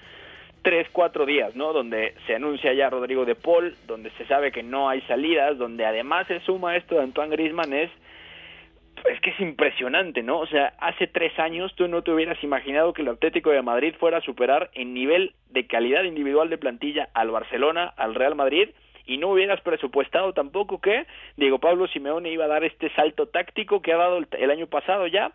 [0.62, 1.72] tres, cuatro días, ¿no?
[1.72, 5.84] Donde se anuncia ya Rodrigo de Paul, donde se sabe que no hay salidas, donde
[5.84, 7.90] además se suma esto de Antoine Griezmann, es,
[9.10, 10.38] es que es impresionante, ¿no?
[10.38, 13.94] O sea, hace tres años tú no te hubieras imaginado que el Atlético de Madrid
[13.98, 18.68] fuera a superar en nivel de calidad individual de plantilla al Barcelona, al Real Madrid,
[19.08, 23.80] y no hubieras presupuestado tampoco que Diego Pablo Simeone iba a dar este salto táctico
[23.80, 25.32] que ha dado el, año pasado ya,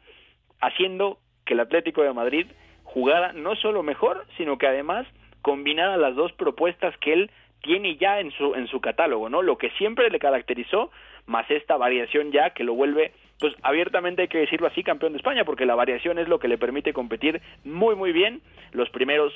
[0.61, 2.45] haciendo que el Atlético de Madrid
[2.83, 5.07] jugara no solo mejor, sino que además
[5.41, 7.31] combinara las dos propuestas que él
[7.63, 9.41] tiene ya en su en su catálogo, ¿no?
[9.41, 10.91] Lo que siempre le caracterizó,
[11.25, 15.17] más esta variación ya que lo vuelve pues abiertamente hay que decirlo así, campeón de
[15.17, 19.33] España, porque la variación es lo que le permite competir muy muy bien los primeros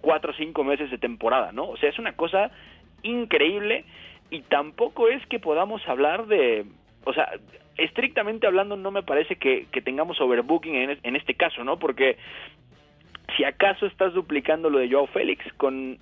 [0.00, 1.68] cuatro o cinco meses de temporada, ¿no?
[1.68, 2.50] O sea, es una cosa
[3.02, 3.84] increíble
[4.30, 6.64] y tampoco es que podamos hablar de,
[7.04, 7.28] o sea,
[7.76, 11.78] estrictamente hablando no me parece que, tengamos overbooking en, en, este caso, ¿no?
[11.78, 12.16] Porque
[13.36, 15.98] si acaso estás duplicando lo de Joao Félix con,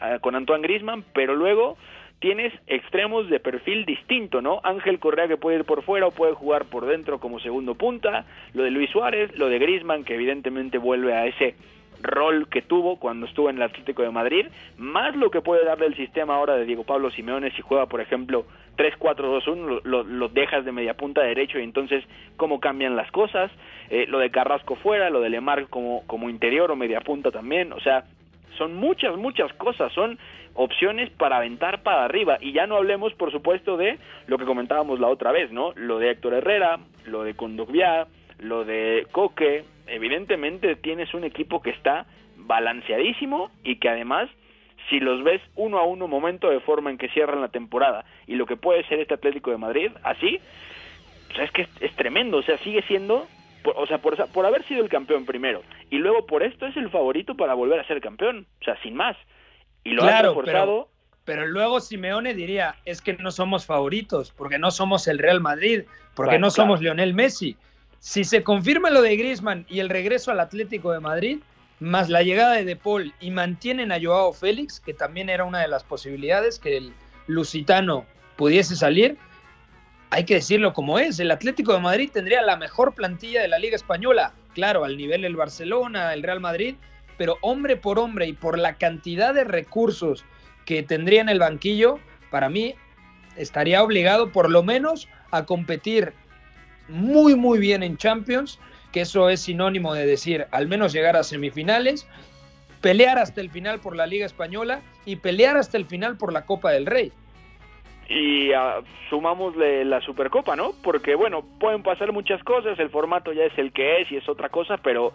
[0.00, 1.76] ah, con Antoine Grisman, pero luego
[2.20, 4.60] tienes extremos de perfil distinto, ¿no?
[4.64, 8.24] Ángel Correa que puede ir por fuera o puede jugar por dentro como segundo punta,
[8.54, 11.54] lo de Luis Suárez, lo de Grisman que evidentemente vuelve a ese
[12.02, 14.46] rol que tuvo cuando estuvo en el Atlético de Madrid,
[14.78, 18.00] más lo que puede darle el sistema ahora de Diego Pablo Simeone si juega, por
[18.00, 22.04] ejemplo, 3-4-2-1, lo, lo, dejas de media punta derecho y entonces
[22.36, 23.50] cómo cambian las cosas,
[23.90, 27.72] eh, lo de Carrasco fuera, lo de Lemar como, como interior o media punta también,
[27.72, 28.04] o sea,
[28.56, 30.18] son muchas, muchas cosas, son
[30.54, 35.00] opciones para aventar para arriba y ya no hablemos, por supuesto, de lo que comentábamos
[35.00, 35.72] la otra vez, ¿no?
[35.76, 38.06] Lo de Héctor Herrera, lo de Conducviá,
[38.38, 44.28] lo de Coque, evidentemente tienes un equipo que está balanceadísimo y que además
[44.88, 48.36] si los ves uno a uno momento de forma en que cierran la temporada y
[48.36, 50.38] lo que puede ser este Atlético de Madrid así
[51.28, 53.26] pues es que es, tremendo o sea sigue siendo
[53.64, 56.90] o sea por, por haber sido el campeón primero y luego por esto es el
[56.90, 59.16] favorito para volver a ser campeón o sea sin más.
[59.82, 60.88] Y lo ha reforzado
[61.24, 65.40] pero, pero luego Simeone diría es que no somos favoritos porque no somos el Real
[65.40, 65.82] Madrid
[66.14, 67.56] porque no somos Lionel Messi
[68.00, 71.38] si se confirma lo de Griezmann y el regreso al Atlético de Madrid,
[71.80, 75.60] más la llegada de De Paul y mantienen a Joao Félix, que también era una
[75.60, 76.92] de las posibilidades que el
[77.26, 78.06] lusitano
[78.36, 79.16] pudiese salir,
[80.10, 83.58] hay que decirlo como es, el Atlético de Madrid tendría la mejor plantilla de la
[83.58, 86.76] Liga Española, claro, al nivel del Barcelona, el Real Madrid,
[87.18, 90.24] pero hombre por hombre y por la cantidad de recursos
[90.64, 91.98] que tendría en el banquillo,
[92.30, 92.74] para mí
[93.36, 96.12] estaría obligado por lo menos a competir
[96.88, 98.60] muy, muy bien en Champions,
[98.92, 102.08] que eso es sinónimo de decir al menos llegar a semifinales,
[102.80, 106.46] pelear hasta el final por la Liga Española y pelear hasta el final por la
[106.46, 107.12] Copa del Rey.
[108.08, 110.72] Y uh, sumámosle la Supercopa, ¿no?
[110.82, 114.28] Porque bueno, pueden pasar muchas cosas, el formato ya es el que es y es
[114.28, 115.12] otra cosa, pero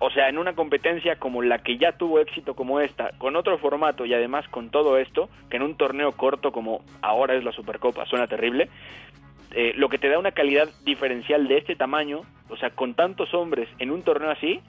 [0.00, 3.58] o sea, en una competencia como la que ya tuvo éxito como esta, con otro
[3.58, 7.52] formato y además con todo esto, que en un torneo corto como ahora es la
[7.52, 8.68] Supercopa, suena terrible,
[9.52, 13.32] eh, lo que te da una calidad diferencial de este tamaño, o sea, con tantos
[13.34, 14.60] hombres en un torneo así,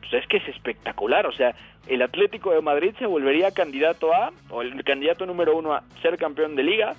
[0.00, 1.54] pues es que es espectacular, o sea,
[1.86, 6.16] el Atlético de Madrid se volvería candidato a, o el candidato número uno a ser
[6.16, 6.94] campeón de liga,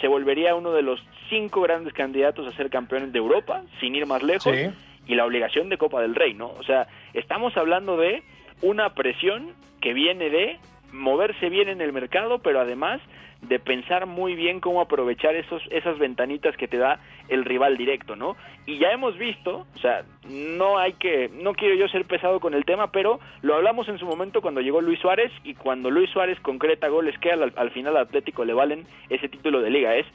[0.00, 4.06] se volvería uno de los cinco grandes candidatos a ser campeones de Europa, sin ir
[4.06, 4.54] más lejos.
[4.54, 4.68] Sí
[5.08, 6.48] y la obligación de Copa del Rey, ¿no?
[6.48, 8.22] O sea, estamos hablando de
[8.60, 10.58] una presión que viene de
[10.92, 13.00] moverse bien en el mercado, pero además
[13.42, 16.98] de pensar muy bien cómo aprovechar esos, esas ventanitas que te da
[17.28, 18.36] el rival directo, ¿no?
[18.66, 22.54] Y ya hemos visto, o sea, no hay que, no quiero yo ser pesado con
[22.54, 26.10] el tema, pero lo hablamos en su momento cuando llegó Luis Suárez y cuando Luis
[26.10, 29.94] Suárez concreta goles que al, al final al Atlético le valen ese título de liga,
[29.94, 30.06] es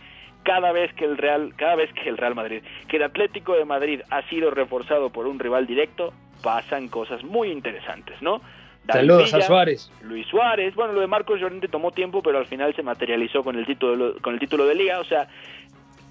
[0.44, 3.66] cada vez que el Real, cada vez que el Real Madrid, que el Atlético de
[3.66, 8.42] Madrid ha sido reforzado por un rival directo, pasan cosas muy interesantes, ¿no?
[8.88, 9.92] Saludos a Suárez.
[10.02, 13.58] Luis Suárez, bueno, lo de Marcos Llorente tomó tiempo, pero al final se materializó con
[13.58, 15.28] el título con el título de liga, o sea,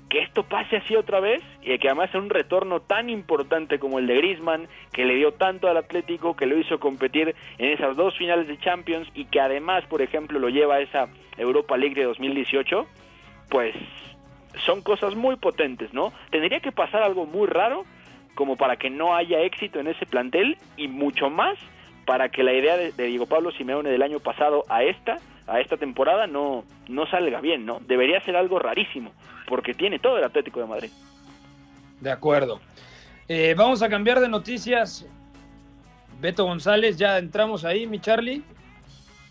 [0.09, 3.99] que esto pase así otra vez y que además sea un retorno tan importante como
[3.99, 7.97] el de Griezmann, que le dio tanto al Atlético, que lo hizo competir en esas
[7.97, 11.09] dos finales de Champions y que además, por ejemplo, lo lleva a esa
[11.39, 12.87] Europa League de 2018,
[13.49, 13.75] pues
[14.67, 16.13] son cosas muy potentes, ¿no?
[16.31, 17.85] Tendría que pasar algo muy raro
[18.35, 21.59] como para que no haya éxito en ese plantel y mucho más
[22.05, 25.77] para que la idea de, Diego Pablo Simeone del año pasado a esta a esta
[25.77, 27.81] temporada no no salga bien, ¿no?
[27.81, 29.13] Debería ser algo rarísimo
[29.47, 30.91] porque tiene todo el Atlético de Madrid.
[32.01, 32.61] De acuerdo.
[33.29, 35.07] Eh, vamos a cambiar de noticias.
[36.21, 38.43] Beto González, ya entramos ahí, mi Charlie.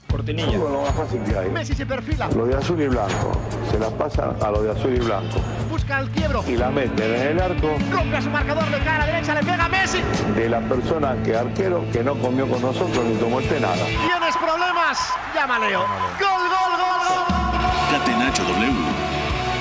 [0.09, 0.57] Cortinilla.
[0.57, 1.49] lo más fácil que hay.
[1.49, 2.29] Messi se perfila.
[2.35, 3.31] Lo de azul y blanco.
[3.71, 5.39] Se la pasa a lo de azul y blanco.
[5.71, 6.43] Busca el quiebro.
[6.45, 7.77] Y la mete en el arco.
[7.91, 9.99] Rompe a su marcador, le cae a la derecha, le pega a Messi.
[10.35, 13.85] De la persona que arquero que no comió con nosotros ni tomó este nada.
[13.85, 14.99] ¿Tienes problemas?
[15.33, 15.79] Llama Leo.
[15.79, 17.99] Gol, gol, gol, gol.
[17.99, 18.71] Catenacho W.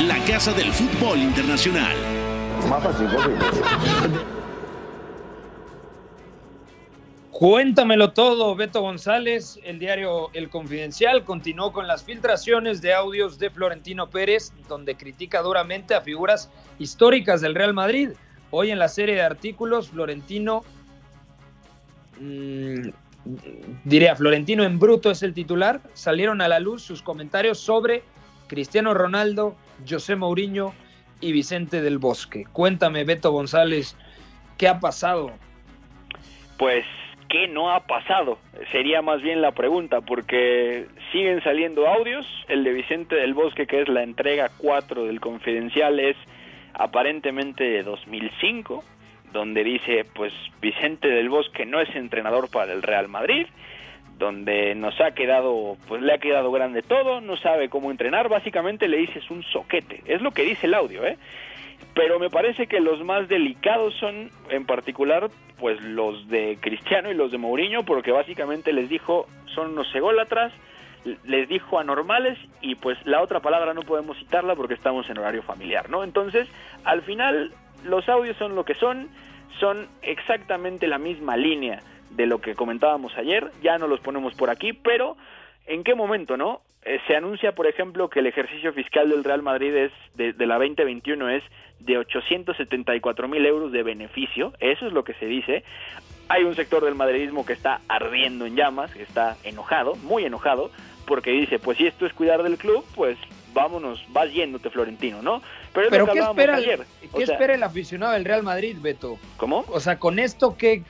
[0.09, 1.95] La casa del fútbol internacional.
[2.69, 3.09] Más fácil
[7.41, 9.59] Cuéntamelo todo, Beto González.
[9.65, 15.41] El diario El Confidencial continuó con las filtraciones de audios de Florentino Pérez, donde critica
[15.41, 18.11] duramente a figuras históricas del Real Madrid.
[18.51, 20.65] Hoy en la serie de artículos, Florentino,
[22.21, 22.91] mmm,
[23.85, 28.03] diría Florentino en bruto es el titular, salieron a la luz sus comentarios sobre
[28.49, 29.57] Cristiano Ronaldo,
[29.89, 30.75] José Mourinho
[31.23, 32.45] y Vicente del Bosque.
[32.53, 33.97] Cuéntame, Beto González,
[34.59, 35.33] ¿qué ha pasado?
[36.59, 36.85] Pues
[37.31, 38.39] ¿qué no ha pasado?
[38.73, 42.27] Sería más bien la pregunta, porque siguen saliendo audios.
[42.49, 46.17] El de Vicente del Bosque, que es la entrega 4 del Confidencial, es
[46.75, 48.85] aparentemente de 2005,
[49.33, 53.47] donde dice, pues Vicente del Bosque no es entrenador para el Real Madrid,
[54.19, 58.89] donde nos ha quedado, pues le ha quedado grande todo, no sabe cómo entrenar, básicamente
[58.89, 61.17] le dices un soquete, es lo que dice el audio, ¿eh?
[61.95, 67.15] Pero me parece que los más delicados son en particular pues los de Cristiano y
[67.15, 70.53] los de Mourinho porque básicamente les dijo son unos ególatras
[71.25, 75.43] les dijo anormales y pues la otra palabra no podemos citarla porque estamos en horario
[75.43, 76.05] familiar, ¿no?
[76.05, 76.49] Entonces,
[76.85, 77.53] al final
[77.85, 79.09] los audios son lo que son,
[79.59, 84.51] son exactamente la misma línea de lo que comentábamos ayer, ya no los ponemos por
[84.51, 85.17] aquí, pero
[85.67, 86.61] ¿en qué momento, no?
[86.83, 90.47] Eh, se anuncia, por ejemplo, que el ejercicio fiscal del Real Madrid es de, de
[90.47, 91.43] la 2021 es
[91.81, 95.65] de 874 mil euros de beneficio, eso es lo que se dice.
[96.29, 100.71] Hay un sector del madridismo que está ardiendo en llamas, que está enojado, muy enojado,
[101.07, 103.19] porque dice, pues si esto es cuidar del club, pues
[103.53, 105.43] vámonos, vas yéndote Florentino, ¿no?
[105.73, 109.19] Pero, ¿qué, espera, ¿qué espera el aficionado del Real Madrid, Beto?
[109.37, 109.65] ¿Cómo?
[109.69, 110.85] O sea, con esto, ¿qué,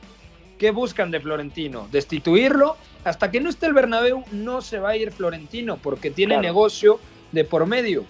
[0.59, 1.88] ¿qué buscan de Florentino?
[1.90, 2.77] ¿Destituirlo?
[3.05, 7.01] Hasta que no esté el Bernabéu no se va a ir Florentino porque tiene negocio
[7.33, 8.05] de por medio.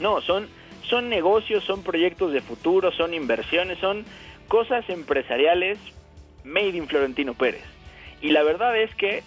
[0.00, 0.48] No, son
[0.88, 4.04] son negocios, son proyectos de futuro, son inversiones, son
[4.48, 5.78] cosas empresariales
[6.44, 7.64] made in Florentino Pérez.
[8.20, 9.22] Y la verdad es que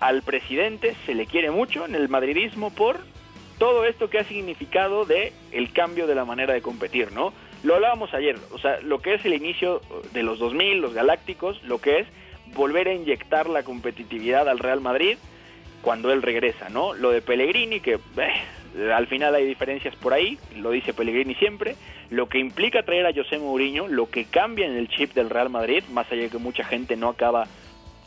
[0.00, 2.98] al presidente se le quiere mucho en el madridismo por
[3.58, 7.32] todo esto que ha significado de el cambio de la manera de competir, ¿no?
[7.62, 9.80] Lo hablábamos ayer, o sea, lo que es el inicio
[10.12, 12.08] de los 2000, los galácticos, lo que es
[12.54, 15.16] volver a inyectar la competitividad al Real Madrid
[15.82, 16.94] cuando él regresa, ¿no?
[16.94, 21.76] Lo de Pellegrini, que eh, al final hay diferencias por ahí, lo dice Pellegrini siempre,
[22.10, 25.50] lo que implica traer a José Mourinho, lo que cambia en el chip del Real
[25.50, 27.46] Madrid, más allá de que mucha gente no acaba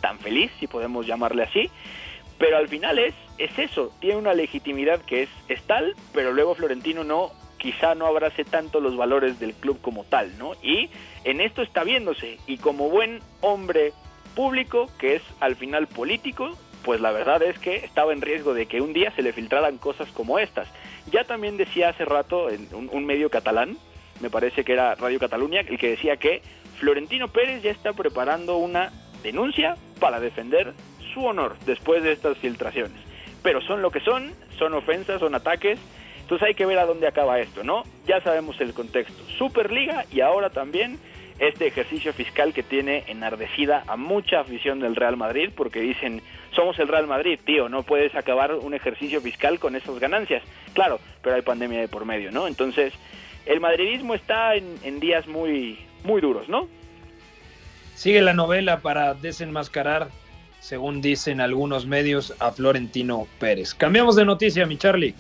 [0.02, 1.70] tan feliz, si podemos llamarle así,
[2.38, 6.56] pero al final es, es eso, tiene una legitimidad que es, es tal, pero luego
[6.56, 10.54] Florentino no, quizá no abrace tanto los valores del club como tal, ¿no?
[10.62, 10.90] Y
[11.24, 13.92] en esto está viéndose, y como buen hombre
[14.36, 18.68] público, que es al final político, pues la verdad es que estaba en riesgo de
[18.68, 20.68] que un día se le filtraran cosas como estas.
[21.12, 23.78] Ya también decía hace rato en un, medio catalán,
[24.22, 26.44] me parece que era Radio Cataluña, el que decía que
[26.80, 28.92] Florentino Pérez ya está preparando una
[29.24, 30.74] denuncia para defender
[31.14, 33.02] su honor después de estas filtraciones.
[33.42, 35.80] Pero son lo que son, son ofensas, son ataques,
[36.22, 37.84] entonces hay que ver a dónde acaba esto, ¿no?
[38.06, 39.24] Ya sabemos el contexto.
[39.38, 41.00] Superliga y ahora también
[41.40, 46.22] este ejercicio fiscal que tiene enardecida a mucha afición del Real Madrid porque dicen,
[46.54, 50.44] somos el Real Madrid, tío, no puedes acabar un ejercicio fiscal con esas ganancias.
[50.74, 52.48] Claro, pero hay pandemia de por medio, ¿no?
[52.48, 52.94] Entonces,
[53.46, 56.68] el madridismo está en, días muy, muy duros, ¿no?
[57.96, 60.10] Sigue la novela para desenmascarar,
[60.60, 63.74] según dicen algunos medios, a Florentino Pérez.
[63.74, 65.16] Cambiamos de noticia, mi Charlie.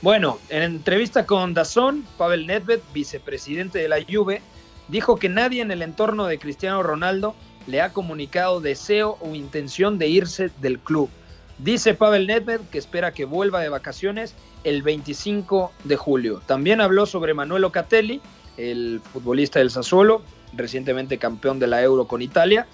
[0.00, 4.42] Bueno, en entrevista con Dazón, Pavel Nedved, vicepresidente de la Juve,
[4.86, 7.34] dijo que nadie en el entorno de Cristiano Ronaldo
[7.66, 11.10] le ha comunicado deseo o intención de irse del club.
[11.58, 16.42] Dice Pavel Nedved que espera que vuelva de vacaciones el 25 de julio.
[16.46, 18.20] También habló sobre Manuel Ocatelli,
[18.56, 20.22] el futbolista del Sassuolo,
[20.52, 22.68] recientemente campeón de la Euro con Italia,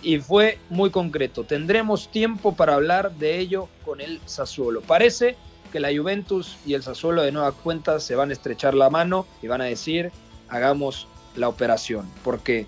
[0.00, 1.42] y fue muy concreto.
[1.42, 4.80] Tendremos tiempo para hablar de ello con el Sassuolo.
[4.80, 5.36] Parece
[5.68, 9.26] que la Juventus y el Sassuolo de nueva cuenta se van a estrechar la mano
[9.42, 10.10] y van a decir,
[10.48, 11.06] hagamos
[11.36, 12.66] la operación, porque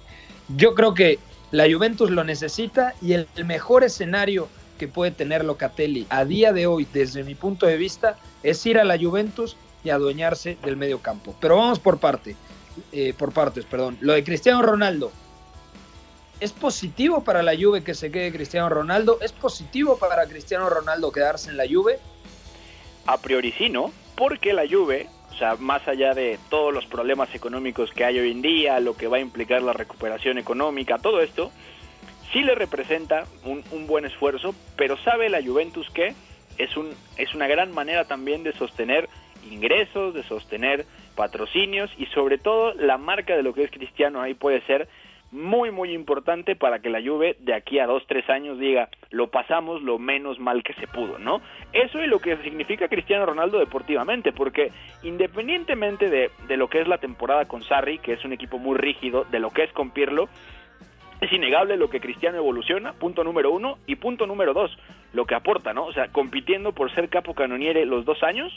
[0.57, 1.18] yo creo que
[1.51, 4.48] la Juventus lo necesita y el mejor escenario
[4.78, 8.78] que puede tener Locatelli a día de hoy, desde mi punto de vista, es ir
[8.78, 11.34] a la Juventus y adueñarse del medio campo.
[11.40, 12.36] Pero vamos por parte,
[12.92, 13.98] eh, por partes, perdón.
[14.01, 15.12] Lo de Cristiano Ronaldo.
[16.40, 19.18] ¿Es positivo para la Juve que se quede Cristiano Ronaldo?
[19.20, 21.98] ¿Es positivo para Cristiano Ronaldo quedarse en la Juve?
[23.07, 23.92] A priori sí, ¿no?
[24.16, 28.30] Porque la Juve, o sea, más allá de todos los problemas económicos que hay hoy
[28.30, 31.51] en día, lo que va a implicar la recuperación económica, todo esto,
[32.32, 36.14] sí le representa un, un buen esfuerzo, pero sabe la Juventus que
[36.59, 39.09] es, un, es una gran manera también de sostener
[39.51, 44.34] ingresos, de sostener patrocinios y sobre todo la marca de lo que es Cristiano ahí
[44.34, 44.88] puede ser
[45.33, 49.31] muy muy importante para que la Juve de aquí a dos tres años diga lo
[49.31, 51.41] pasamos lo menos mal que se pudo, ¿no?
[51.72, 54.72] Eso es lo que significa Cristiano Ronaldo deportivamente, porque
[55.03, 58.76] independientemente de, de lo que es la temporada con Sarri, que es un equipo muy
[58.76, 60.28] rígido, de lo que es con Pirlo,
[61.20, 64.76] es innegable lo que Cristiano evoluciona, punto número uno, y punto número dos,
[65.12, 65.85] lo que aporta, ¿no?
[65.85, 68.53] O sea, compitiendo por ser capo canoniere los dos años,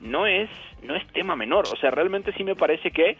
[0.00, 0.48] no es,
[0.82, 1.64] no es tema menor.
[1.72, 3.16] O sea, realmente sí me parece que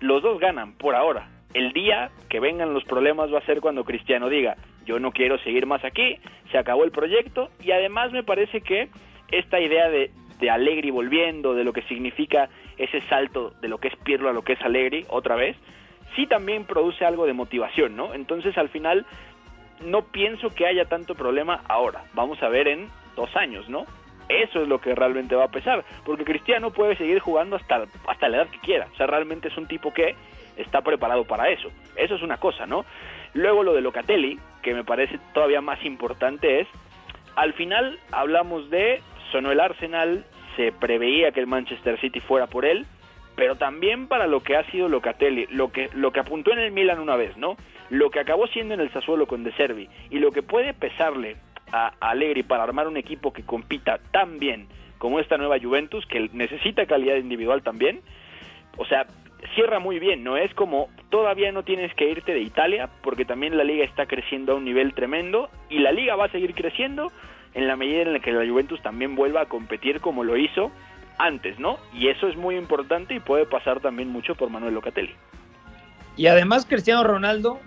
[0.00, 3.82] los dos ganan por ahora el día que vengan los problemas va a ser cuando
[3.82, 6.18] Cristiano diga, yo no quiero seguir más aquí,
[6.52, 8.90] se acabó el proyecto y además me parece que
[9.32, 13.88] esta idea de, de Allegri volviendo, de lo que significa ese salto de lo que
[13.88, 15.56] es Pirlo a lo que es Allegri otra vez,
[16.14, 18.12] sí también produce algo de motivación, ¿no?
[18.12, 19.06] Entonces al final
[19.82, 23.86] no pienso que haya tanto problema ahora, vamos a ver en dos años, ¿no?
[24.28, 28.28] Eso es lo que realmente va a pesar, porque Cristiano puede seguir jugando hasta, hasta
[28.28, 30.14] la edad que quiera, o sea, realmente es un tipo que
[30.56, 31.70] está preparado para eso.
[31.96, 32.84] Eso es una cosa, ¿no?
[33.34, 36.68] Luego lo de Locatelli, que me parece todavía más importante, es,
[37.36, 40.24] al final hablamos de, sonó el Arsenal,
[40.56, 42.86] se preveía que el Manchester City fuera por él,
[43.36, 46.72] pero también para lo que ha sido Locatelli, lo que, lo que apuntó en el
[46.72, 47.56] Milan una vez, ¿no?
[47.90, 51.36] Lo que acabó siendo en el Sassuolo con De Servi y lo que puede pesarle
[51.70, 56.30] a, Allegri para armar un equipo que compita tan bien como esta nueva Juventus, que
[56.32, 58.00] necesita calidad individual también.
[58.78, 59.06] O sea,
[59.54, 63.56] cierra muy bien, no es como todavía no tienes que irte de Italia porque también
[63.56, 67.12] la liga está creciendo a un nivel tremendo y la liga va a seguir creciendo
[67.54, 70.70] en la medida en la que la Juventus también vuelva a competir como lo hizo
[71.18, 71.78] antes, ¿no?
[71.94, 75.14] Y eso es muy importante y puede pasar también mucho por Manuel Locatelli.
[76.16, 77.60] Y además Cristiano Ronaldo,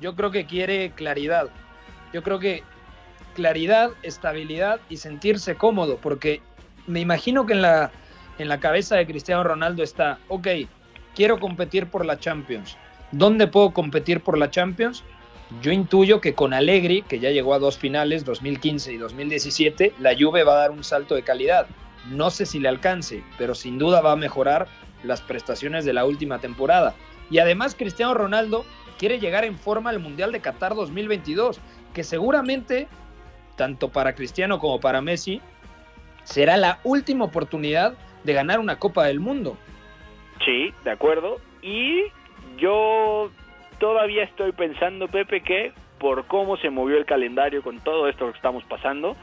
[0.00, 1.50] yo creo que quiere claridad.
[2.12, 2.62] Yo creo que
[3.34, 6.40] claridad, estabilidad y sentirse cómodo, porque
[6.86, 7.92] me imagino que en la,
[8.38, 10.48] en la cabeza de Cristiano Ronaldo está, ok,
[11.18, 12.76] quiero competir por la Champions.
[13.10, 15.02] ¿Dónde puedo competir por la Champions?
[15.60, 20.14] Yo intuyo que con Allegri, que ya llegó a dos finales, 2015 y 2017, la
[20.16, 21.66] Juve va a dar un salto de calidad.
[22.08, 24.68] No sé si le alcance, pero sin duda va a mejorar
[25.02, 26.94] las prestaciones de la última temporada.
[27.32, 28.64] Y además Cristiano Ronaldo
[28.96, 31.58] quiere llegar en forma al Mundial de Qatar 2022,
[31.94, 32.86] que seguramente,
[33.56, 35.40] tanto para Cristiano como para Messi,
[36.22, 39.56] será la última oportunidad de ganar una Copa del Mundo.
[40.44, 41.38] Sí, de acuerdo.
[41.62, 42.04] Y
[42.56, 43.30] yo
[43.78, 48.36] todavía estoy pensando, Pepe, que por cómo se movió el calendario con todo esto que
[48.36, 49.16] estamos pasando,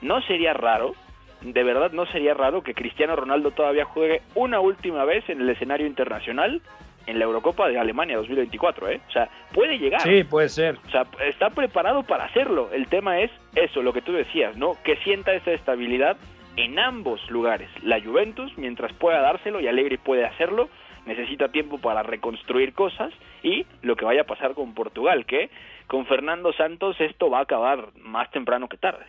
[0.00, 0.94] no sería raro,
[1.40, 5.48] de verdad no sería raro que Cristiano Ronaldo todavía juegue una última vez en el
[5.48, 6.60] escenario internacional
[7.06, 9.00] en la Eurocopa de Alemania 2024, ¿eh?
[9.08, 10.02] O sea, puede llegar.
[10.02, 10.76] Sí, puede ser.
[10.86, 12.68] O sea, está preparado para hacerlo.
[12.70, 14.76] El tema es eso, lo que tú decías, ¿no?
[14.84, 16.18] Que sienta esa estabilidad
[16.58, 17.70] en ambos lugares.
[17.82, 20.68] La Juventus, mientras pueda dárselo y Allegri puede hacerlo,
[21.06, 25.50] necesita tiempo para reconstruir cosas y lo que vaya a pasar con Portugal, que
[25.86, 29.06] con Fernando Santos esto va a acabar más temprano que tarde.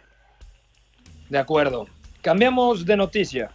[1.30, 1.88] De acuerdo.
[2.22, 3.52] Cambiamos de noticia.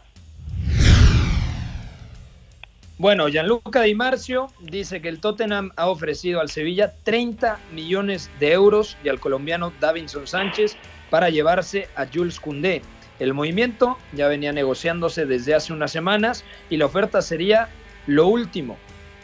[2.99, 8.53] Bueno, Gianluca Di Marcio dice que el Tottenham ha ofrecido al Sevilla 30 millones de
[8.53, 10.77] euros y al colombiano Davinson Sánchez
[11.11, 12.83] para llevarse a Jules Koundé.
[13.19, 17.69] El movimiento ya venía negociándose desde hace unas semanas y la oferta sería
[18.07, 18.77] lo último,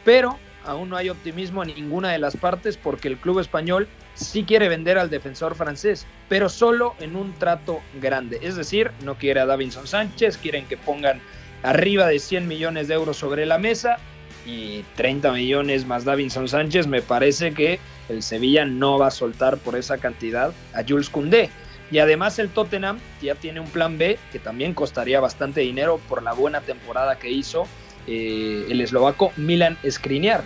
[0.05, 4.45] pero aún no hay optimismo en ninguna de las partes porque el club español sí
[4.45, 8.39] quiere vender al defensor francés, pero solo en un trato grande.
[8.43, 11.21] Es decir, no quiere a Davinson Sánchez, quieren que pongan
[11.63, 13.99] arriba de 100 millones de euros sobre la mesa
[14.47, 16.87] y 30 millones más Davinson Sánchez.
[16.87, 17.79] Me parece que
[18.09, 21.51] el Sevilla no va a soltar por esa cantidad a Jules Koundé.
[21.91, 26.23] Y además el Tottenham ya tiene un plan B que también costaría bastante dinero por
[26.23, 27.67] la buena temporada que hizo
[28.07, 30.45] eh, el eslovaco Milan Skriniar.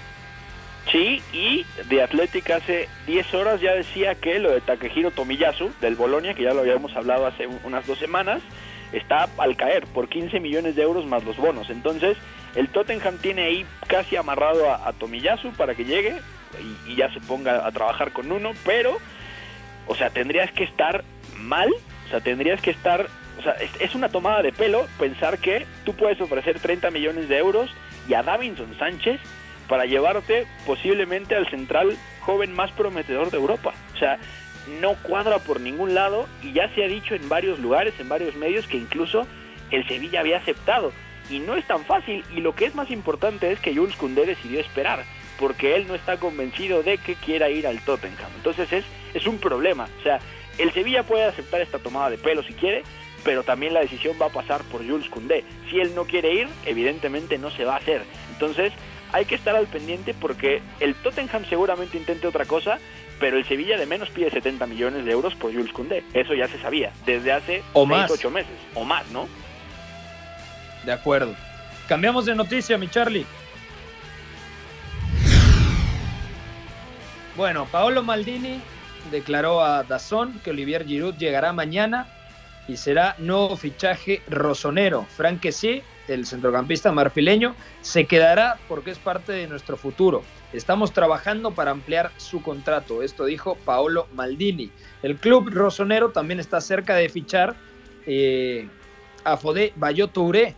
[0.90, 5.94] Sí, y de Atlética hace 10 horas ya decía que lo de Takehiro Tomiyasu del
[5.94, 8.42] Bolonia, que ya lo habíamos hablado hace unas dos semanas,
[8.92, 11.70] está al caer por 15 millones de euros más los bonos.
[11.70, 12.16] Entonces,
[12.54, 16.20] el Tottenham tiene ahí casi amarrado a, Tomiyasu para que llegue
[16.86, 18.98] y, ya se ponga a trabajar con uno, pero,
[19.86, 21.02] o sea, tendrías que estar
[21.44, 21.70] mal,
[22.06, 25.94] o sea, tendrías que estar o sea, es, una tomada de pelo pensar que tú
[25.94, 27.70] puedes ofrecer 30 millones de euros
[28.08, 29.20] y a Davinson Sánchez
[29.68, 33.72] para llevarte posiblemente al central joven más prometedor de Europa.
[33.94, 34.18] O sea,
[34.80, 38.36] no cuadra por ningún lado y ya se ha dicho en varios lugares, en varios
[38.36, 39.26] medios, que incluso
[39.70, 40.92] el Sevilla había aceptado.
[41.30, 44.26] Y no es tan fácil y lo que es más importante es que Jules Koundé
[44.26, 45.04] decidió esperar
[45.38, 48.30] porque él no está convencido de que quiera ir al Tottenham.
[48.36, 48.84] Entonces es,
[49.14, 49.88] es un problema.
[49.98, 50.20] O sea,
[50.58, 52.82] el Sevilla puede aceptar esta tomada de pelo si quiere,
[53.24, 55.44] pero también la decisión va a pasar por Jules Koundé.
[55.70, 58.02] Si él no quiere ir, evidentemente no se va a hacer.
[58.32, 58.72] Entonces,
[59.12, 62.78] hay que estar al pendiente porque el Tottenham seguramente intente otra cosa,
[63.20, 66.04] pero el Sevilla de menos pide 70 millones de euros por Jules Koundé.
[66.12, 69.28] Eso ya se sabía desde hace o 6, 8 meses o más, ¿no?
[70.84, 71.34] De acuerdo.
[71.88, 73.24] Cambiamos de noticia, mi Charlie.
[77.36, 78.60] Bueno, Paolo Maldini
[79.10, 82.06] declaró a Dazón que Olivier Giroud llegará mañana
[82.68, 85.06] y será nuevo fichaje rosonero.
[85.16, 90.22] Frank sí, el centrocampista marfileño, se quedará porque es parte de nuestro futuro.
[90.52, 93.02] Estamos trabajando para ampliar su contrato.
[93.02, 94.70] Esto dijo Paolo Maldini.
[95.02, 97.54] El club rosonero también está cerca de fichar
[98.06, 98.68] eh,
[99.24, 100.54] a Fodé Bayo Touré,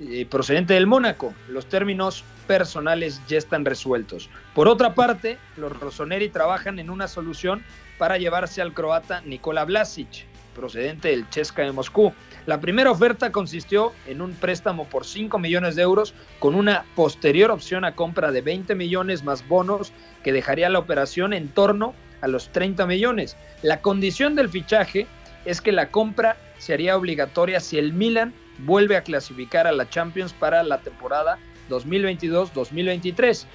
[0.00, 1.34] eh, procedente del Mónaco.
[1.48, 4.30] Los términos personales ya están resueltos.
[4.54, 7.62] Por otra parte, los rosoneri trabajan en una solución
[7.98, 10.24] para llevarse al croata Nikola Vlasic,
[10.54, 12.14] procedente del Chesca de Moscú.
[12.46, 17.50] La primera oferta consistió en un préstamo por 5 millones de euros con una posterior
[17.50, 19.92] opción a compra de 20 millones más bonos
[20.24, 23.36] que dejaría la operación en torno a los 30 millones.
[23.62, 25.06] La condición del fichaje
[25.44, 28.32] es que la compra se haría obligatoria si el Milan
[28.64, 31.38] vuelve a clasificar a la Champions para la temporada
[31.68, 33.46] 2022-2023.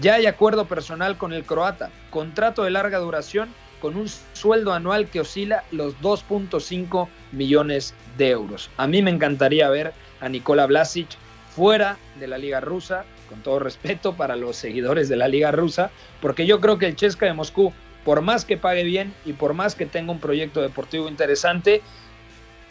[0.00, 3.48] Ya hay acuerdo personal con el croata, contrato de larga duración
[3.80, 8.70] con un sueldo anual que oscila los 2.5 millones de euros.
[8.76, 11.08] A mí me encantaría ver a Nikola Vlasic
[11.54, 15.90] fuera de la liga rusa, con todo respeto para los seguidores de la liga rusa,
[16.20, 17.72] porque yo creo que el Chesca de Moscú,
[18.04, 21.82] por más que pague bien y por más que tenga un proyecto deportivo interesante,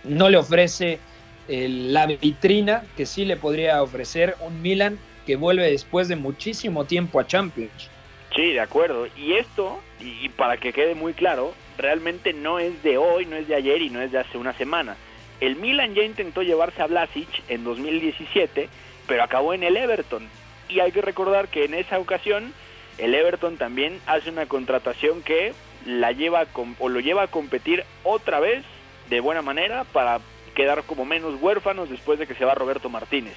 [0.03, 0.99] no le ofrece
[1.47, 6.85] eh, la vitrina que sí le podría ofrecer un Milan que vuelve después de muchísimo
[6.85, 7.89] tiempo a Champions.
[8.35, 9.07] Sí, de acuerdo.
[9.17, 13.47] Y esto, y para que quede muy claro, realmente no es de hoy, no es
[13.47, 14.97] de ayer y no es de hace una semana.
[15.39, 18.69] El Milan ya intentó llevarse a Vlasic en 2017,
[19.07, 20.27] pero acabó en el Everton.
[20.69, 22.53] Y hay que recordar que en esa ocasión
[22.97, 25.53] el Everton también hace una contratación que
[25.85, 26.45] la lleva
[26.79, 28.63] o lo lleva a competir otra vez
[29.09, 30.19] de buena manera para
[30.55, 33.35] quedar como menos huérfanos después de que se va Roberto Martínez.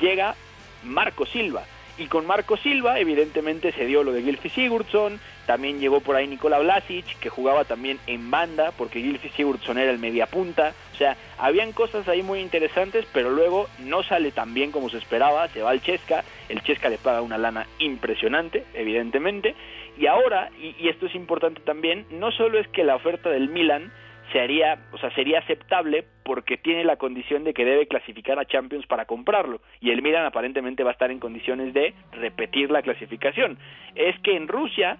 [0.00, 0.36] Llega
[0.84, 1.64] Marco Silva
[1.98, 6.28] Y con Marco Silva, evidentemente se dio lo de Gilfi Sigurdsson, también llegó por ahí
[6.28, 10.72] Nikola Vlasic, que jugaba también en banda, porque Gilfi Sigurdsson era el mediapunta.
[10.94, 14.98] O sea, habían cosas ahí muy interesantes, pero luego no sale tan bien como se
[14.98, 19.56] esperaba, se va al Chesca, el Chesca le paga una lana impresionante, evidentemente.
[19.98, 23.92] Y ahora, y, esto es importante también, no solo es que la oferta del Milan
[24.32, 28.86] sería, o sea, sería aceptable porque tiene la condición de que debe clasificar a Champions
[28.86, 33.58] para comprarlo y el Milan aparentemente va a estar en condiciones de repetir la clasificación.
[33.96, 34.96] Es que en Rusia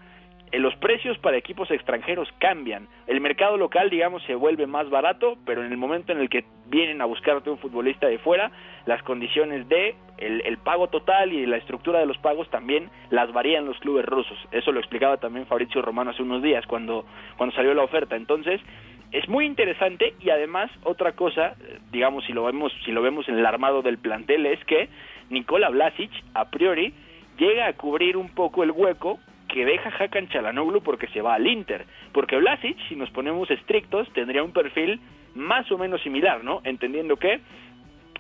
[0.51, 2.89] eh, los precios para equipos extranjeros cambian.
[3.07, 6.45] El mercado local, digamos, se vuelve más barato, pero en el momento en el que
[6.67, 8.51] vienen a buscarte un futbolista de fuera,
[8.87, 13.33] las condiciones de el, el, pago total y la estructura de los pagos también las
[13.33, 14.37] varían los clubes rusos.
[14.51, 17.07] Eso lo explicaba también Fabrizio Romano hace unos días cuando,
[17.37, 18.17] cuando salió la oferta.
[18.17, 18.61] Entonces,
[19.13, 21.55] es muy interesante y además otra cosa,
[21.91, 24.89] digamos si lo vemos si lo vemos en el armado del plantel es que
[25.31, 26.95] Nikola Vlasic a priori
[27.39, 31.47] llega a cubrir un poco el hueco que deja Hakan Chalanoglu porque se va al
[31.47, 35.01] Inter, porque Vlasic si nos ponemos estrictos tendría un perfil
[35.35, 36.61] más o menos similar, ¿no?
[36.65, 37.41] Entendiendo que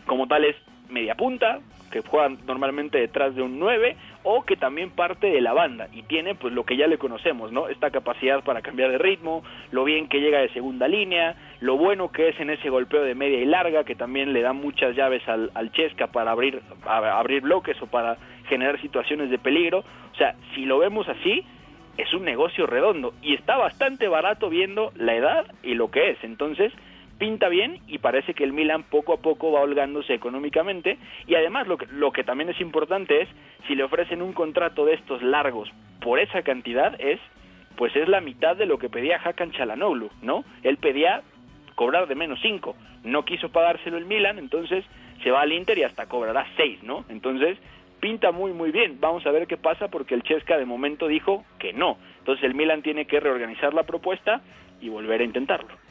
[0.06, 0.56] como tal es
[0.88, 1.60] media punta,
[1.90, 6.02] que juega normalmente detrás de un 9 o que también parte de la banda y
[6.02, 7.68] tiene pues lo que ya le conocemos, ¿no?
[7.68, 12.12] Esta capacidad para cambiar de ritmo, lo bien que llega de segunda línea, lo bueno
[12.12, 15.26] que es en ese golpeo de media y larga que también le da muchas llaves
[15.28, 18.16] al, al Chesca para abrir, a, abrir bloques o para
[18.48, 19.84] generar situaciones de peligro.
[20.12, 21.44] O sea, si lo vemos así,
[21.96, 26.24] es un negocio redondo y está bastante barato viendo la edad y lo que es.
[26.24, 26.72] Entonces,
[27.20, 30.96] pinta bien y parece que el Milan poco a poco va holgándose económicamente
[31.26, 33.28] y además lo que, lo que también es importante es
[33.68, 37.20] si le ofrecen un contrato de estos largos por esa cantidad es
[37.76, 40.44] pues es la mitad de lo que pedía Hakan Chalanoglu, ¿no?
[40.62, 41.22] Él pedía
[41.74, 44.84] cobrar de menos 5, no quiso pagárselo el Milan, entonces
[45.22, 47.04] se va al Inter y hasta cobrará 6, ¿no?
[47.10, 47.58] Entonces
[48.00, 51.44] pinta muy muy bien, vamos a ver qué pasa porque el Chesca de momento dijo
[51.58, 54.40] que no, entonces el Milan tiene que reorganizar la propuesta
[54.80, 55.89] y volver a intentarlo.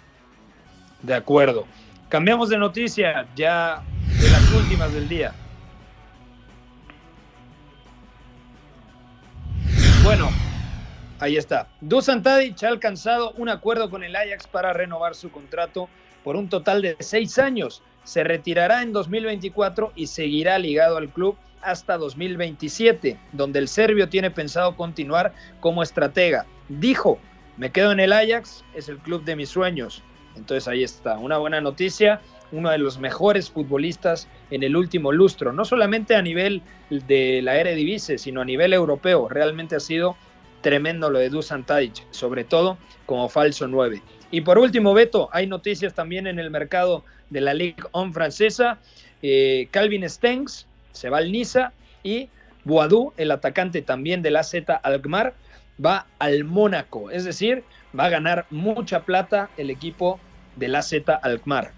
[1.01, 1.65] De acuerdo.
[2.09, 3.83] Cambiamos de noticia ya
[4.21, 5.33] de las últimas del día.
[10.03, 10.29] Bueno,
[11.19, 11.67] ahí está.
[11.81, 15.87] Dusan Tadic ha alcanzado un acuerdo con el Ajax para renovar su contrato
[16.23, 17.83] por un total de seis años.
[18.03, 24.31] Se retirará en 2024 y seguirá ligado al club hasta 2027, donde el serbio tiene
[24.31, 26.45] pensado continuar como estratega.
[26.69, 27.19] Dijo,
[27.57, 30.01] me quedo en el Ajax, es el club de mis sueños.
[30.39, 32.21] Entonces ahí está, una buena noticia,
[32.51, 37.57] uno de los mejores futbolistas en el último lustro, no solamente a nivel de la
[37.57, 39.29] Eredivisie, sino a nivel europeo.
[39.29, 40.15] Realmente ha sido
[40.61, 44.01] tremendo lo de Dusan Tadic, sobre todo como falso 9.
[44.31, 48.79] Y por último, Beto, hay noticias también en el mercado de la Ligue 1 francesa.
[49.21, 51.73] Eh, Calvin Stengs se va al Niza
[52.03, 52.29] y
[52.63, 55.33] Boadou, el atacante también del AZ Alkmaar,
[55.83, 57.09] va al Mónaco.
[57.09, 57.63] Es decir,
[57.97, 60.19] va a ganar mucha plata el equipo
[60.59, 60.93] del AZ
[61.23, 61.71] Alkmaar.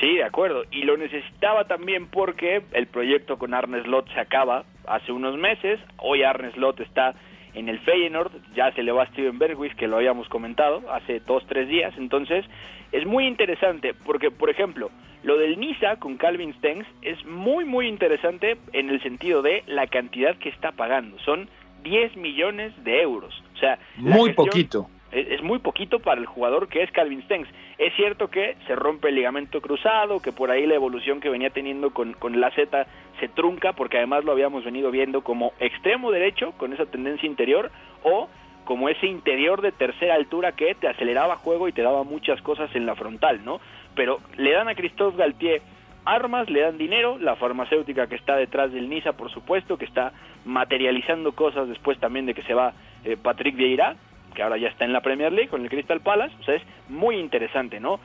[0.00, 0.64] Sí, de acuerdo.
[0.70, 5.80] Y lo necesitaba también porque el proyecto con Arne Slot se acaba hace unos meses.
[5.98, 7.14] Hoy Arne Slot está
[7.54, 11.20] en el Feyenoord, ya se le va a Steven Bergwijn, que lo habíamos comentado hace
[11.20, 11.94] dos, tres días.
[11.96, 12.44] Entonces,
[12.92, 14.90] es muy interesante porque, por ejemplo,
[15.22, 19.86] lo del Niza con Calvin Stengs es muy, muy interesante en el sentido de la
[19.86, 21.18] cantidad que está pagando.
[21.20, 21.48] Son
[21.82, 23.42] 10 millones de euros.
[23.54, 24.90] O sea, muy gestión, poquito.
[25.12, 27.48] Es, es, muy poquito para el jugador que es Calvin Stengs.
[27.78, 31.50] Es cierto que se rompe el ligamento cruzado, que por ahí la evolución que venía
[31.50, 32.86] teniendo con, con la Z
[33.20, 37.70] se trunca, porque además lo habíamos venido viendo como extremo derecho, con esa tendencia interior,
[38.02, 38.28] o
[38.64, 42.74] como ese interior de tercera altura que te aceleraba juego y te daba muchas cosas
[42.74, 43.60] en la frontal, ¿no?
[43.94, 45.62] Pero le dan a Christophe Galtier
[46.06, 50.12] armas, le dan dinero, la farmacéutica que está detrás del Niza, por supuesto, que está
[50.44, 53.96] materializando cosas después también de que se va eh, Patrick Vieira,
[54.36, 56.62] que ahora ya está en la Premier League con el Crystal Palace, o sea, es
[56.88, 57.98] muy interesante, ¿no?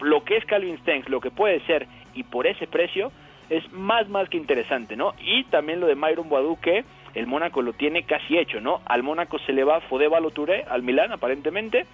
[0.00, 3.12] Lo que es Calvin Stengs, lo que puede ser, y por ese precio,
[3.48, 5.14] es más, más que interesante, ¿no?
[5.24, 8.80] Y también lo de Myron Boadu, que el Mónaco lo tiene casi hecho, ¿no?
[8.84, 11.86] Al Mónaco se le va Fode Baloturé, al Milán, aparentemente,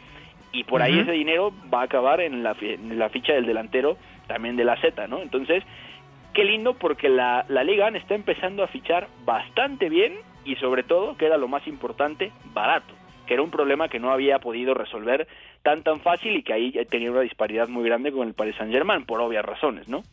[0.51, 1.03] y por ahí uh -huh.
[1.03, 4.77] ese dinero va a acabar en la, en la ficha del delantero también de la
[4.77, 5.21] Z, ¿no?
[5.21, 5.63] Entonces,
[6.33, 10.15] qué lindo porque la, la Liga está empezando a fichar bastante bien
[10.45, 12.95] y sobre todo, que era lo más importante, barato,
[13.27, 15.27] que era un problema que no había podido resolver
[15.63, 18.73] tan tan fácil y que ahí tenía una disparidad muy grande con el Paris Saint
[18.73, 20.05] Germain, por obvias razones, ¿no?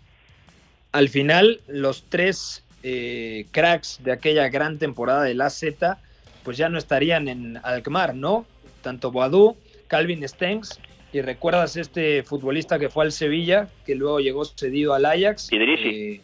[0.91, 5.99] Al final, los tres eh, cracks de aquella gran temporada de la Z,
[6.43, 8.45] pues ya no estarían en Alkmaar, ¿no?
[8.81, 9.55] Tanto Boadou,
[9.87, 10.79] Calvin Stengs
[11.13, 15.51] y recuerdas este futbolista que fue al Sevilla, que luego llegó cedido al Ajax.
[15.51, 15.89] Idrisi.
[15.89, 16.21] Eh,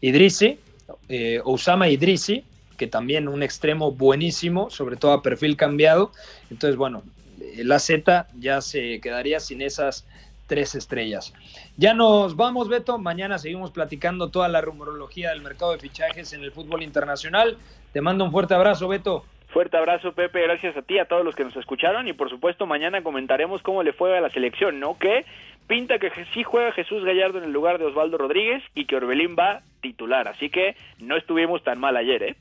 [0.00, 0.58] Idrisi,
[1.08, 2.42] eh, Osama Idrisi,
[2.80, 6.12] que también un extremo buenísimo, sobre todo a perfil cambiado.
[6.50, 7.02] Entonces, bueno,
[7.56, 10.08] la Z ya se quedaría sin esas
[10.46, 11.34] tres estrellas.
[11.76, 12.96] Ya nos vamos, Beto.
[12.96, 17.58] Mañana seguimos platicando toda la rumorología del mercado de fichajes en el fútbol internacional.
[17.92, 19.26] Te mando un fuerte abrazo, Beto.
[19.48, 20.40] Fuerte abrazo, Pepe.
[20.40, 22.08] Gracias a ti, a todos los que nos escucharon.
[22.08, 24.96] Y por supuesto, mañana comentaremos cómo le fue a la selección, ¿no?
[24.96, 25.26] Que
[25.66, 29.36] pinta que sí juega Jesús Gallardo en el lugar de Osvaldo Rodríguez y que Orbelín
[29.38, 30.28] va titular.
[30.28, 32.36] Así que no estuvimos tan mal ayer, ¿eh?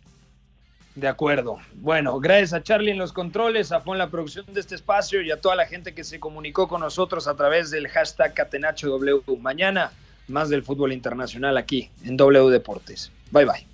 [1.00, 1.60] De acuerdo.
[1.76, 5.32] Bueno, gracias a Charlie en los controles, a Fon la producción de este espacio y
[5.32, 9.38] a toda la gente que se comunicó con nosotros a través del hashtag CatenachoW.
[9.40, 9.94] Mañana,
[10.28, 13.14] más del fútbol internacional aquí en W Deportes.
[13.32, 13.66] Bye bye.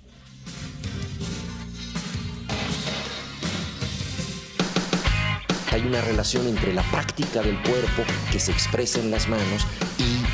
[5.72, 9.66] Hay una relación entre la práctica del cuerpo que se expresa en las manos
[9.98, 10.15] y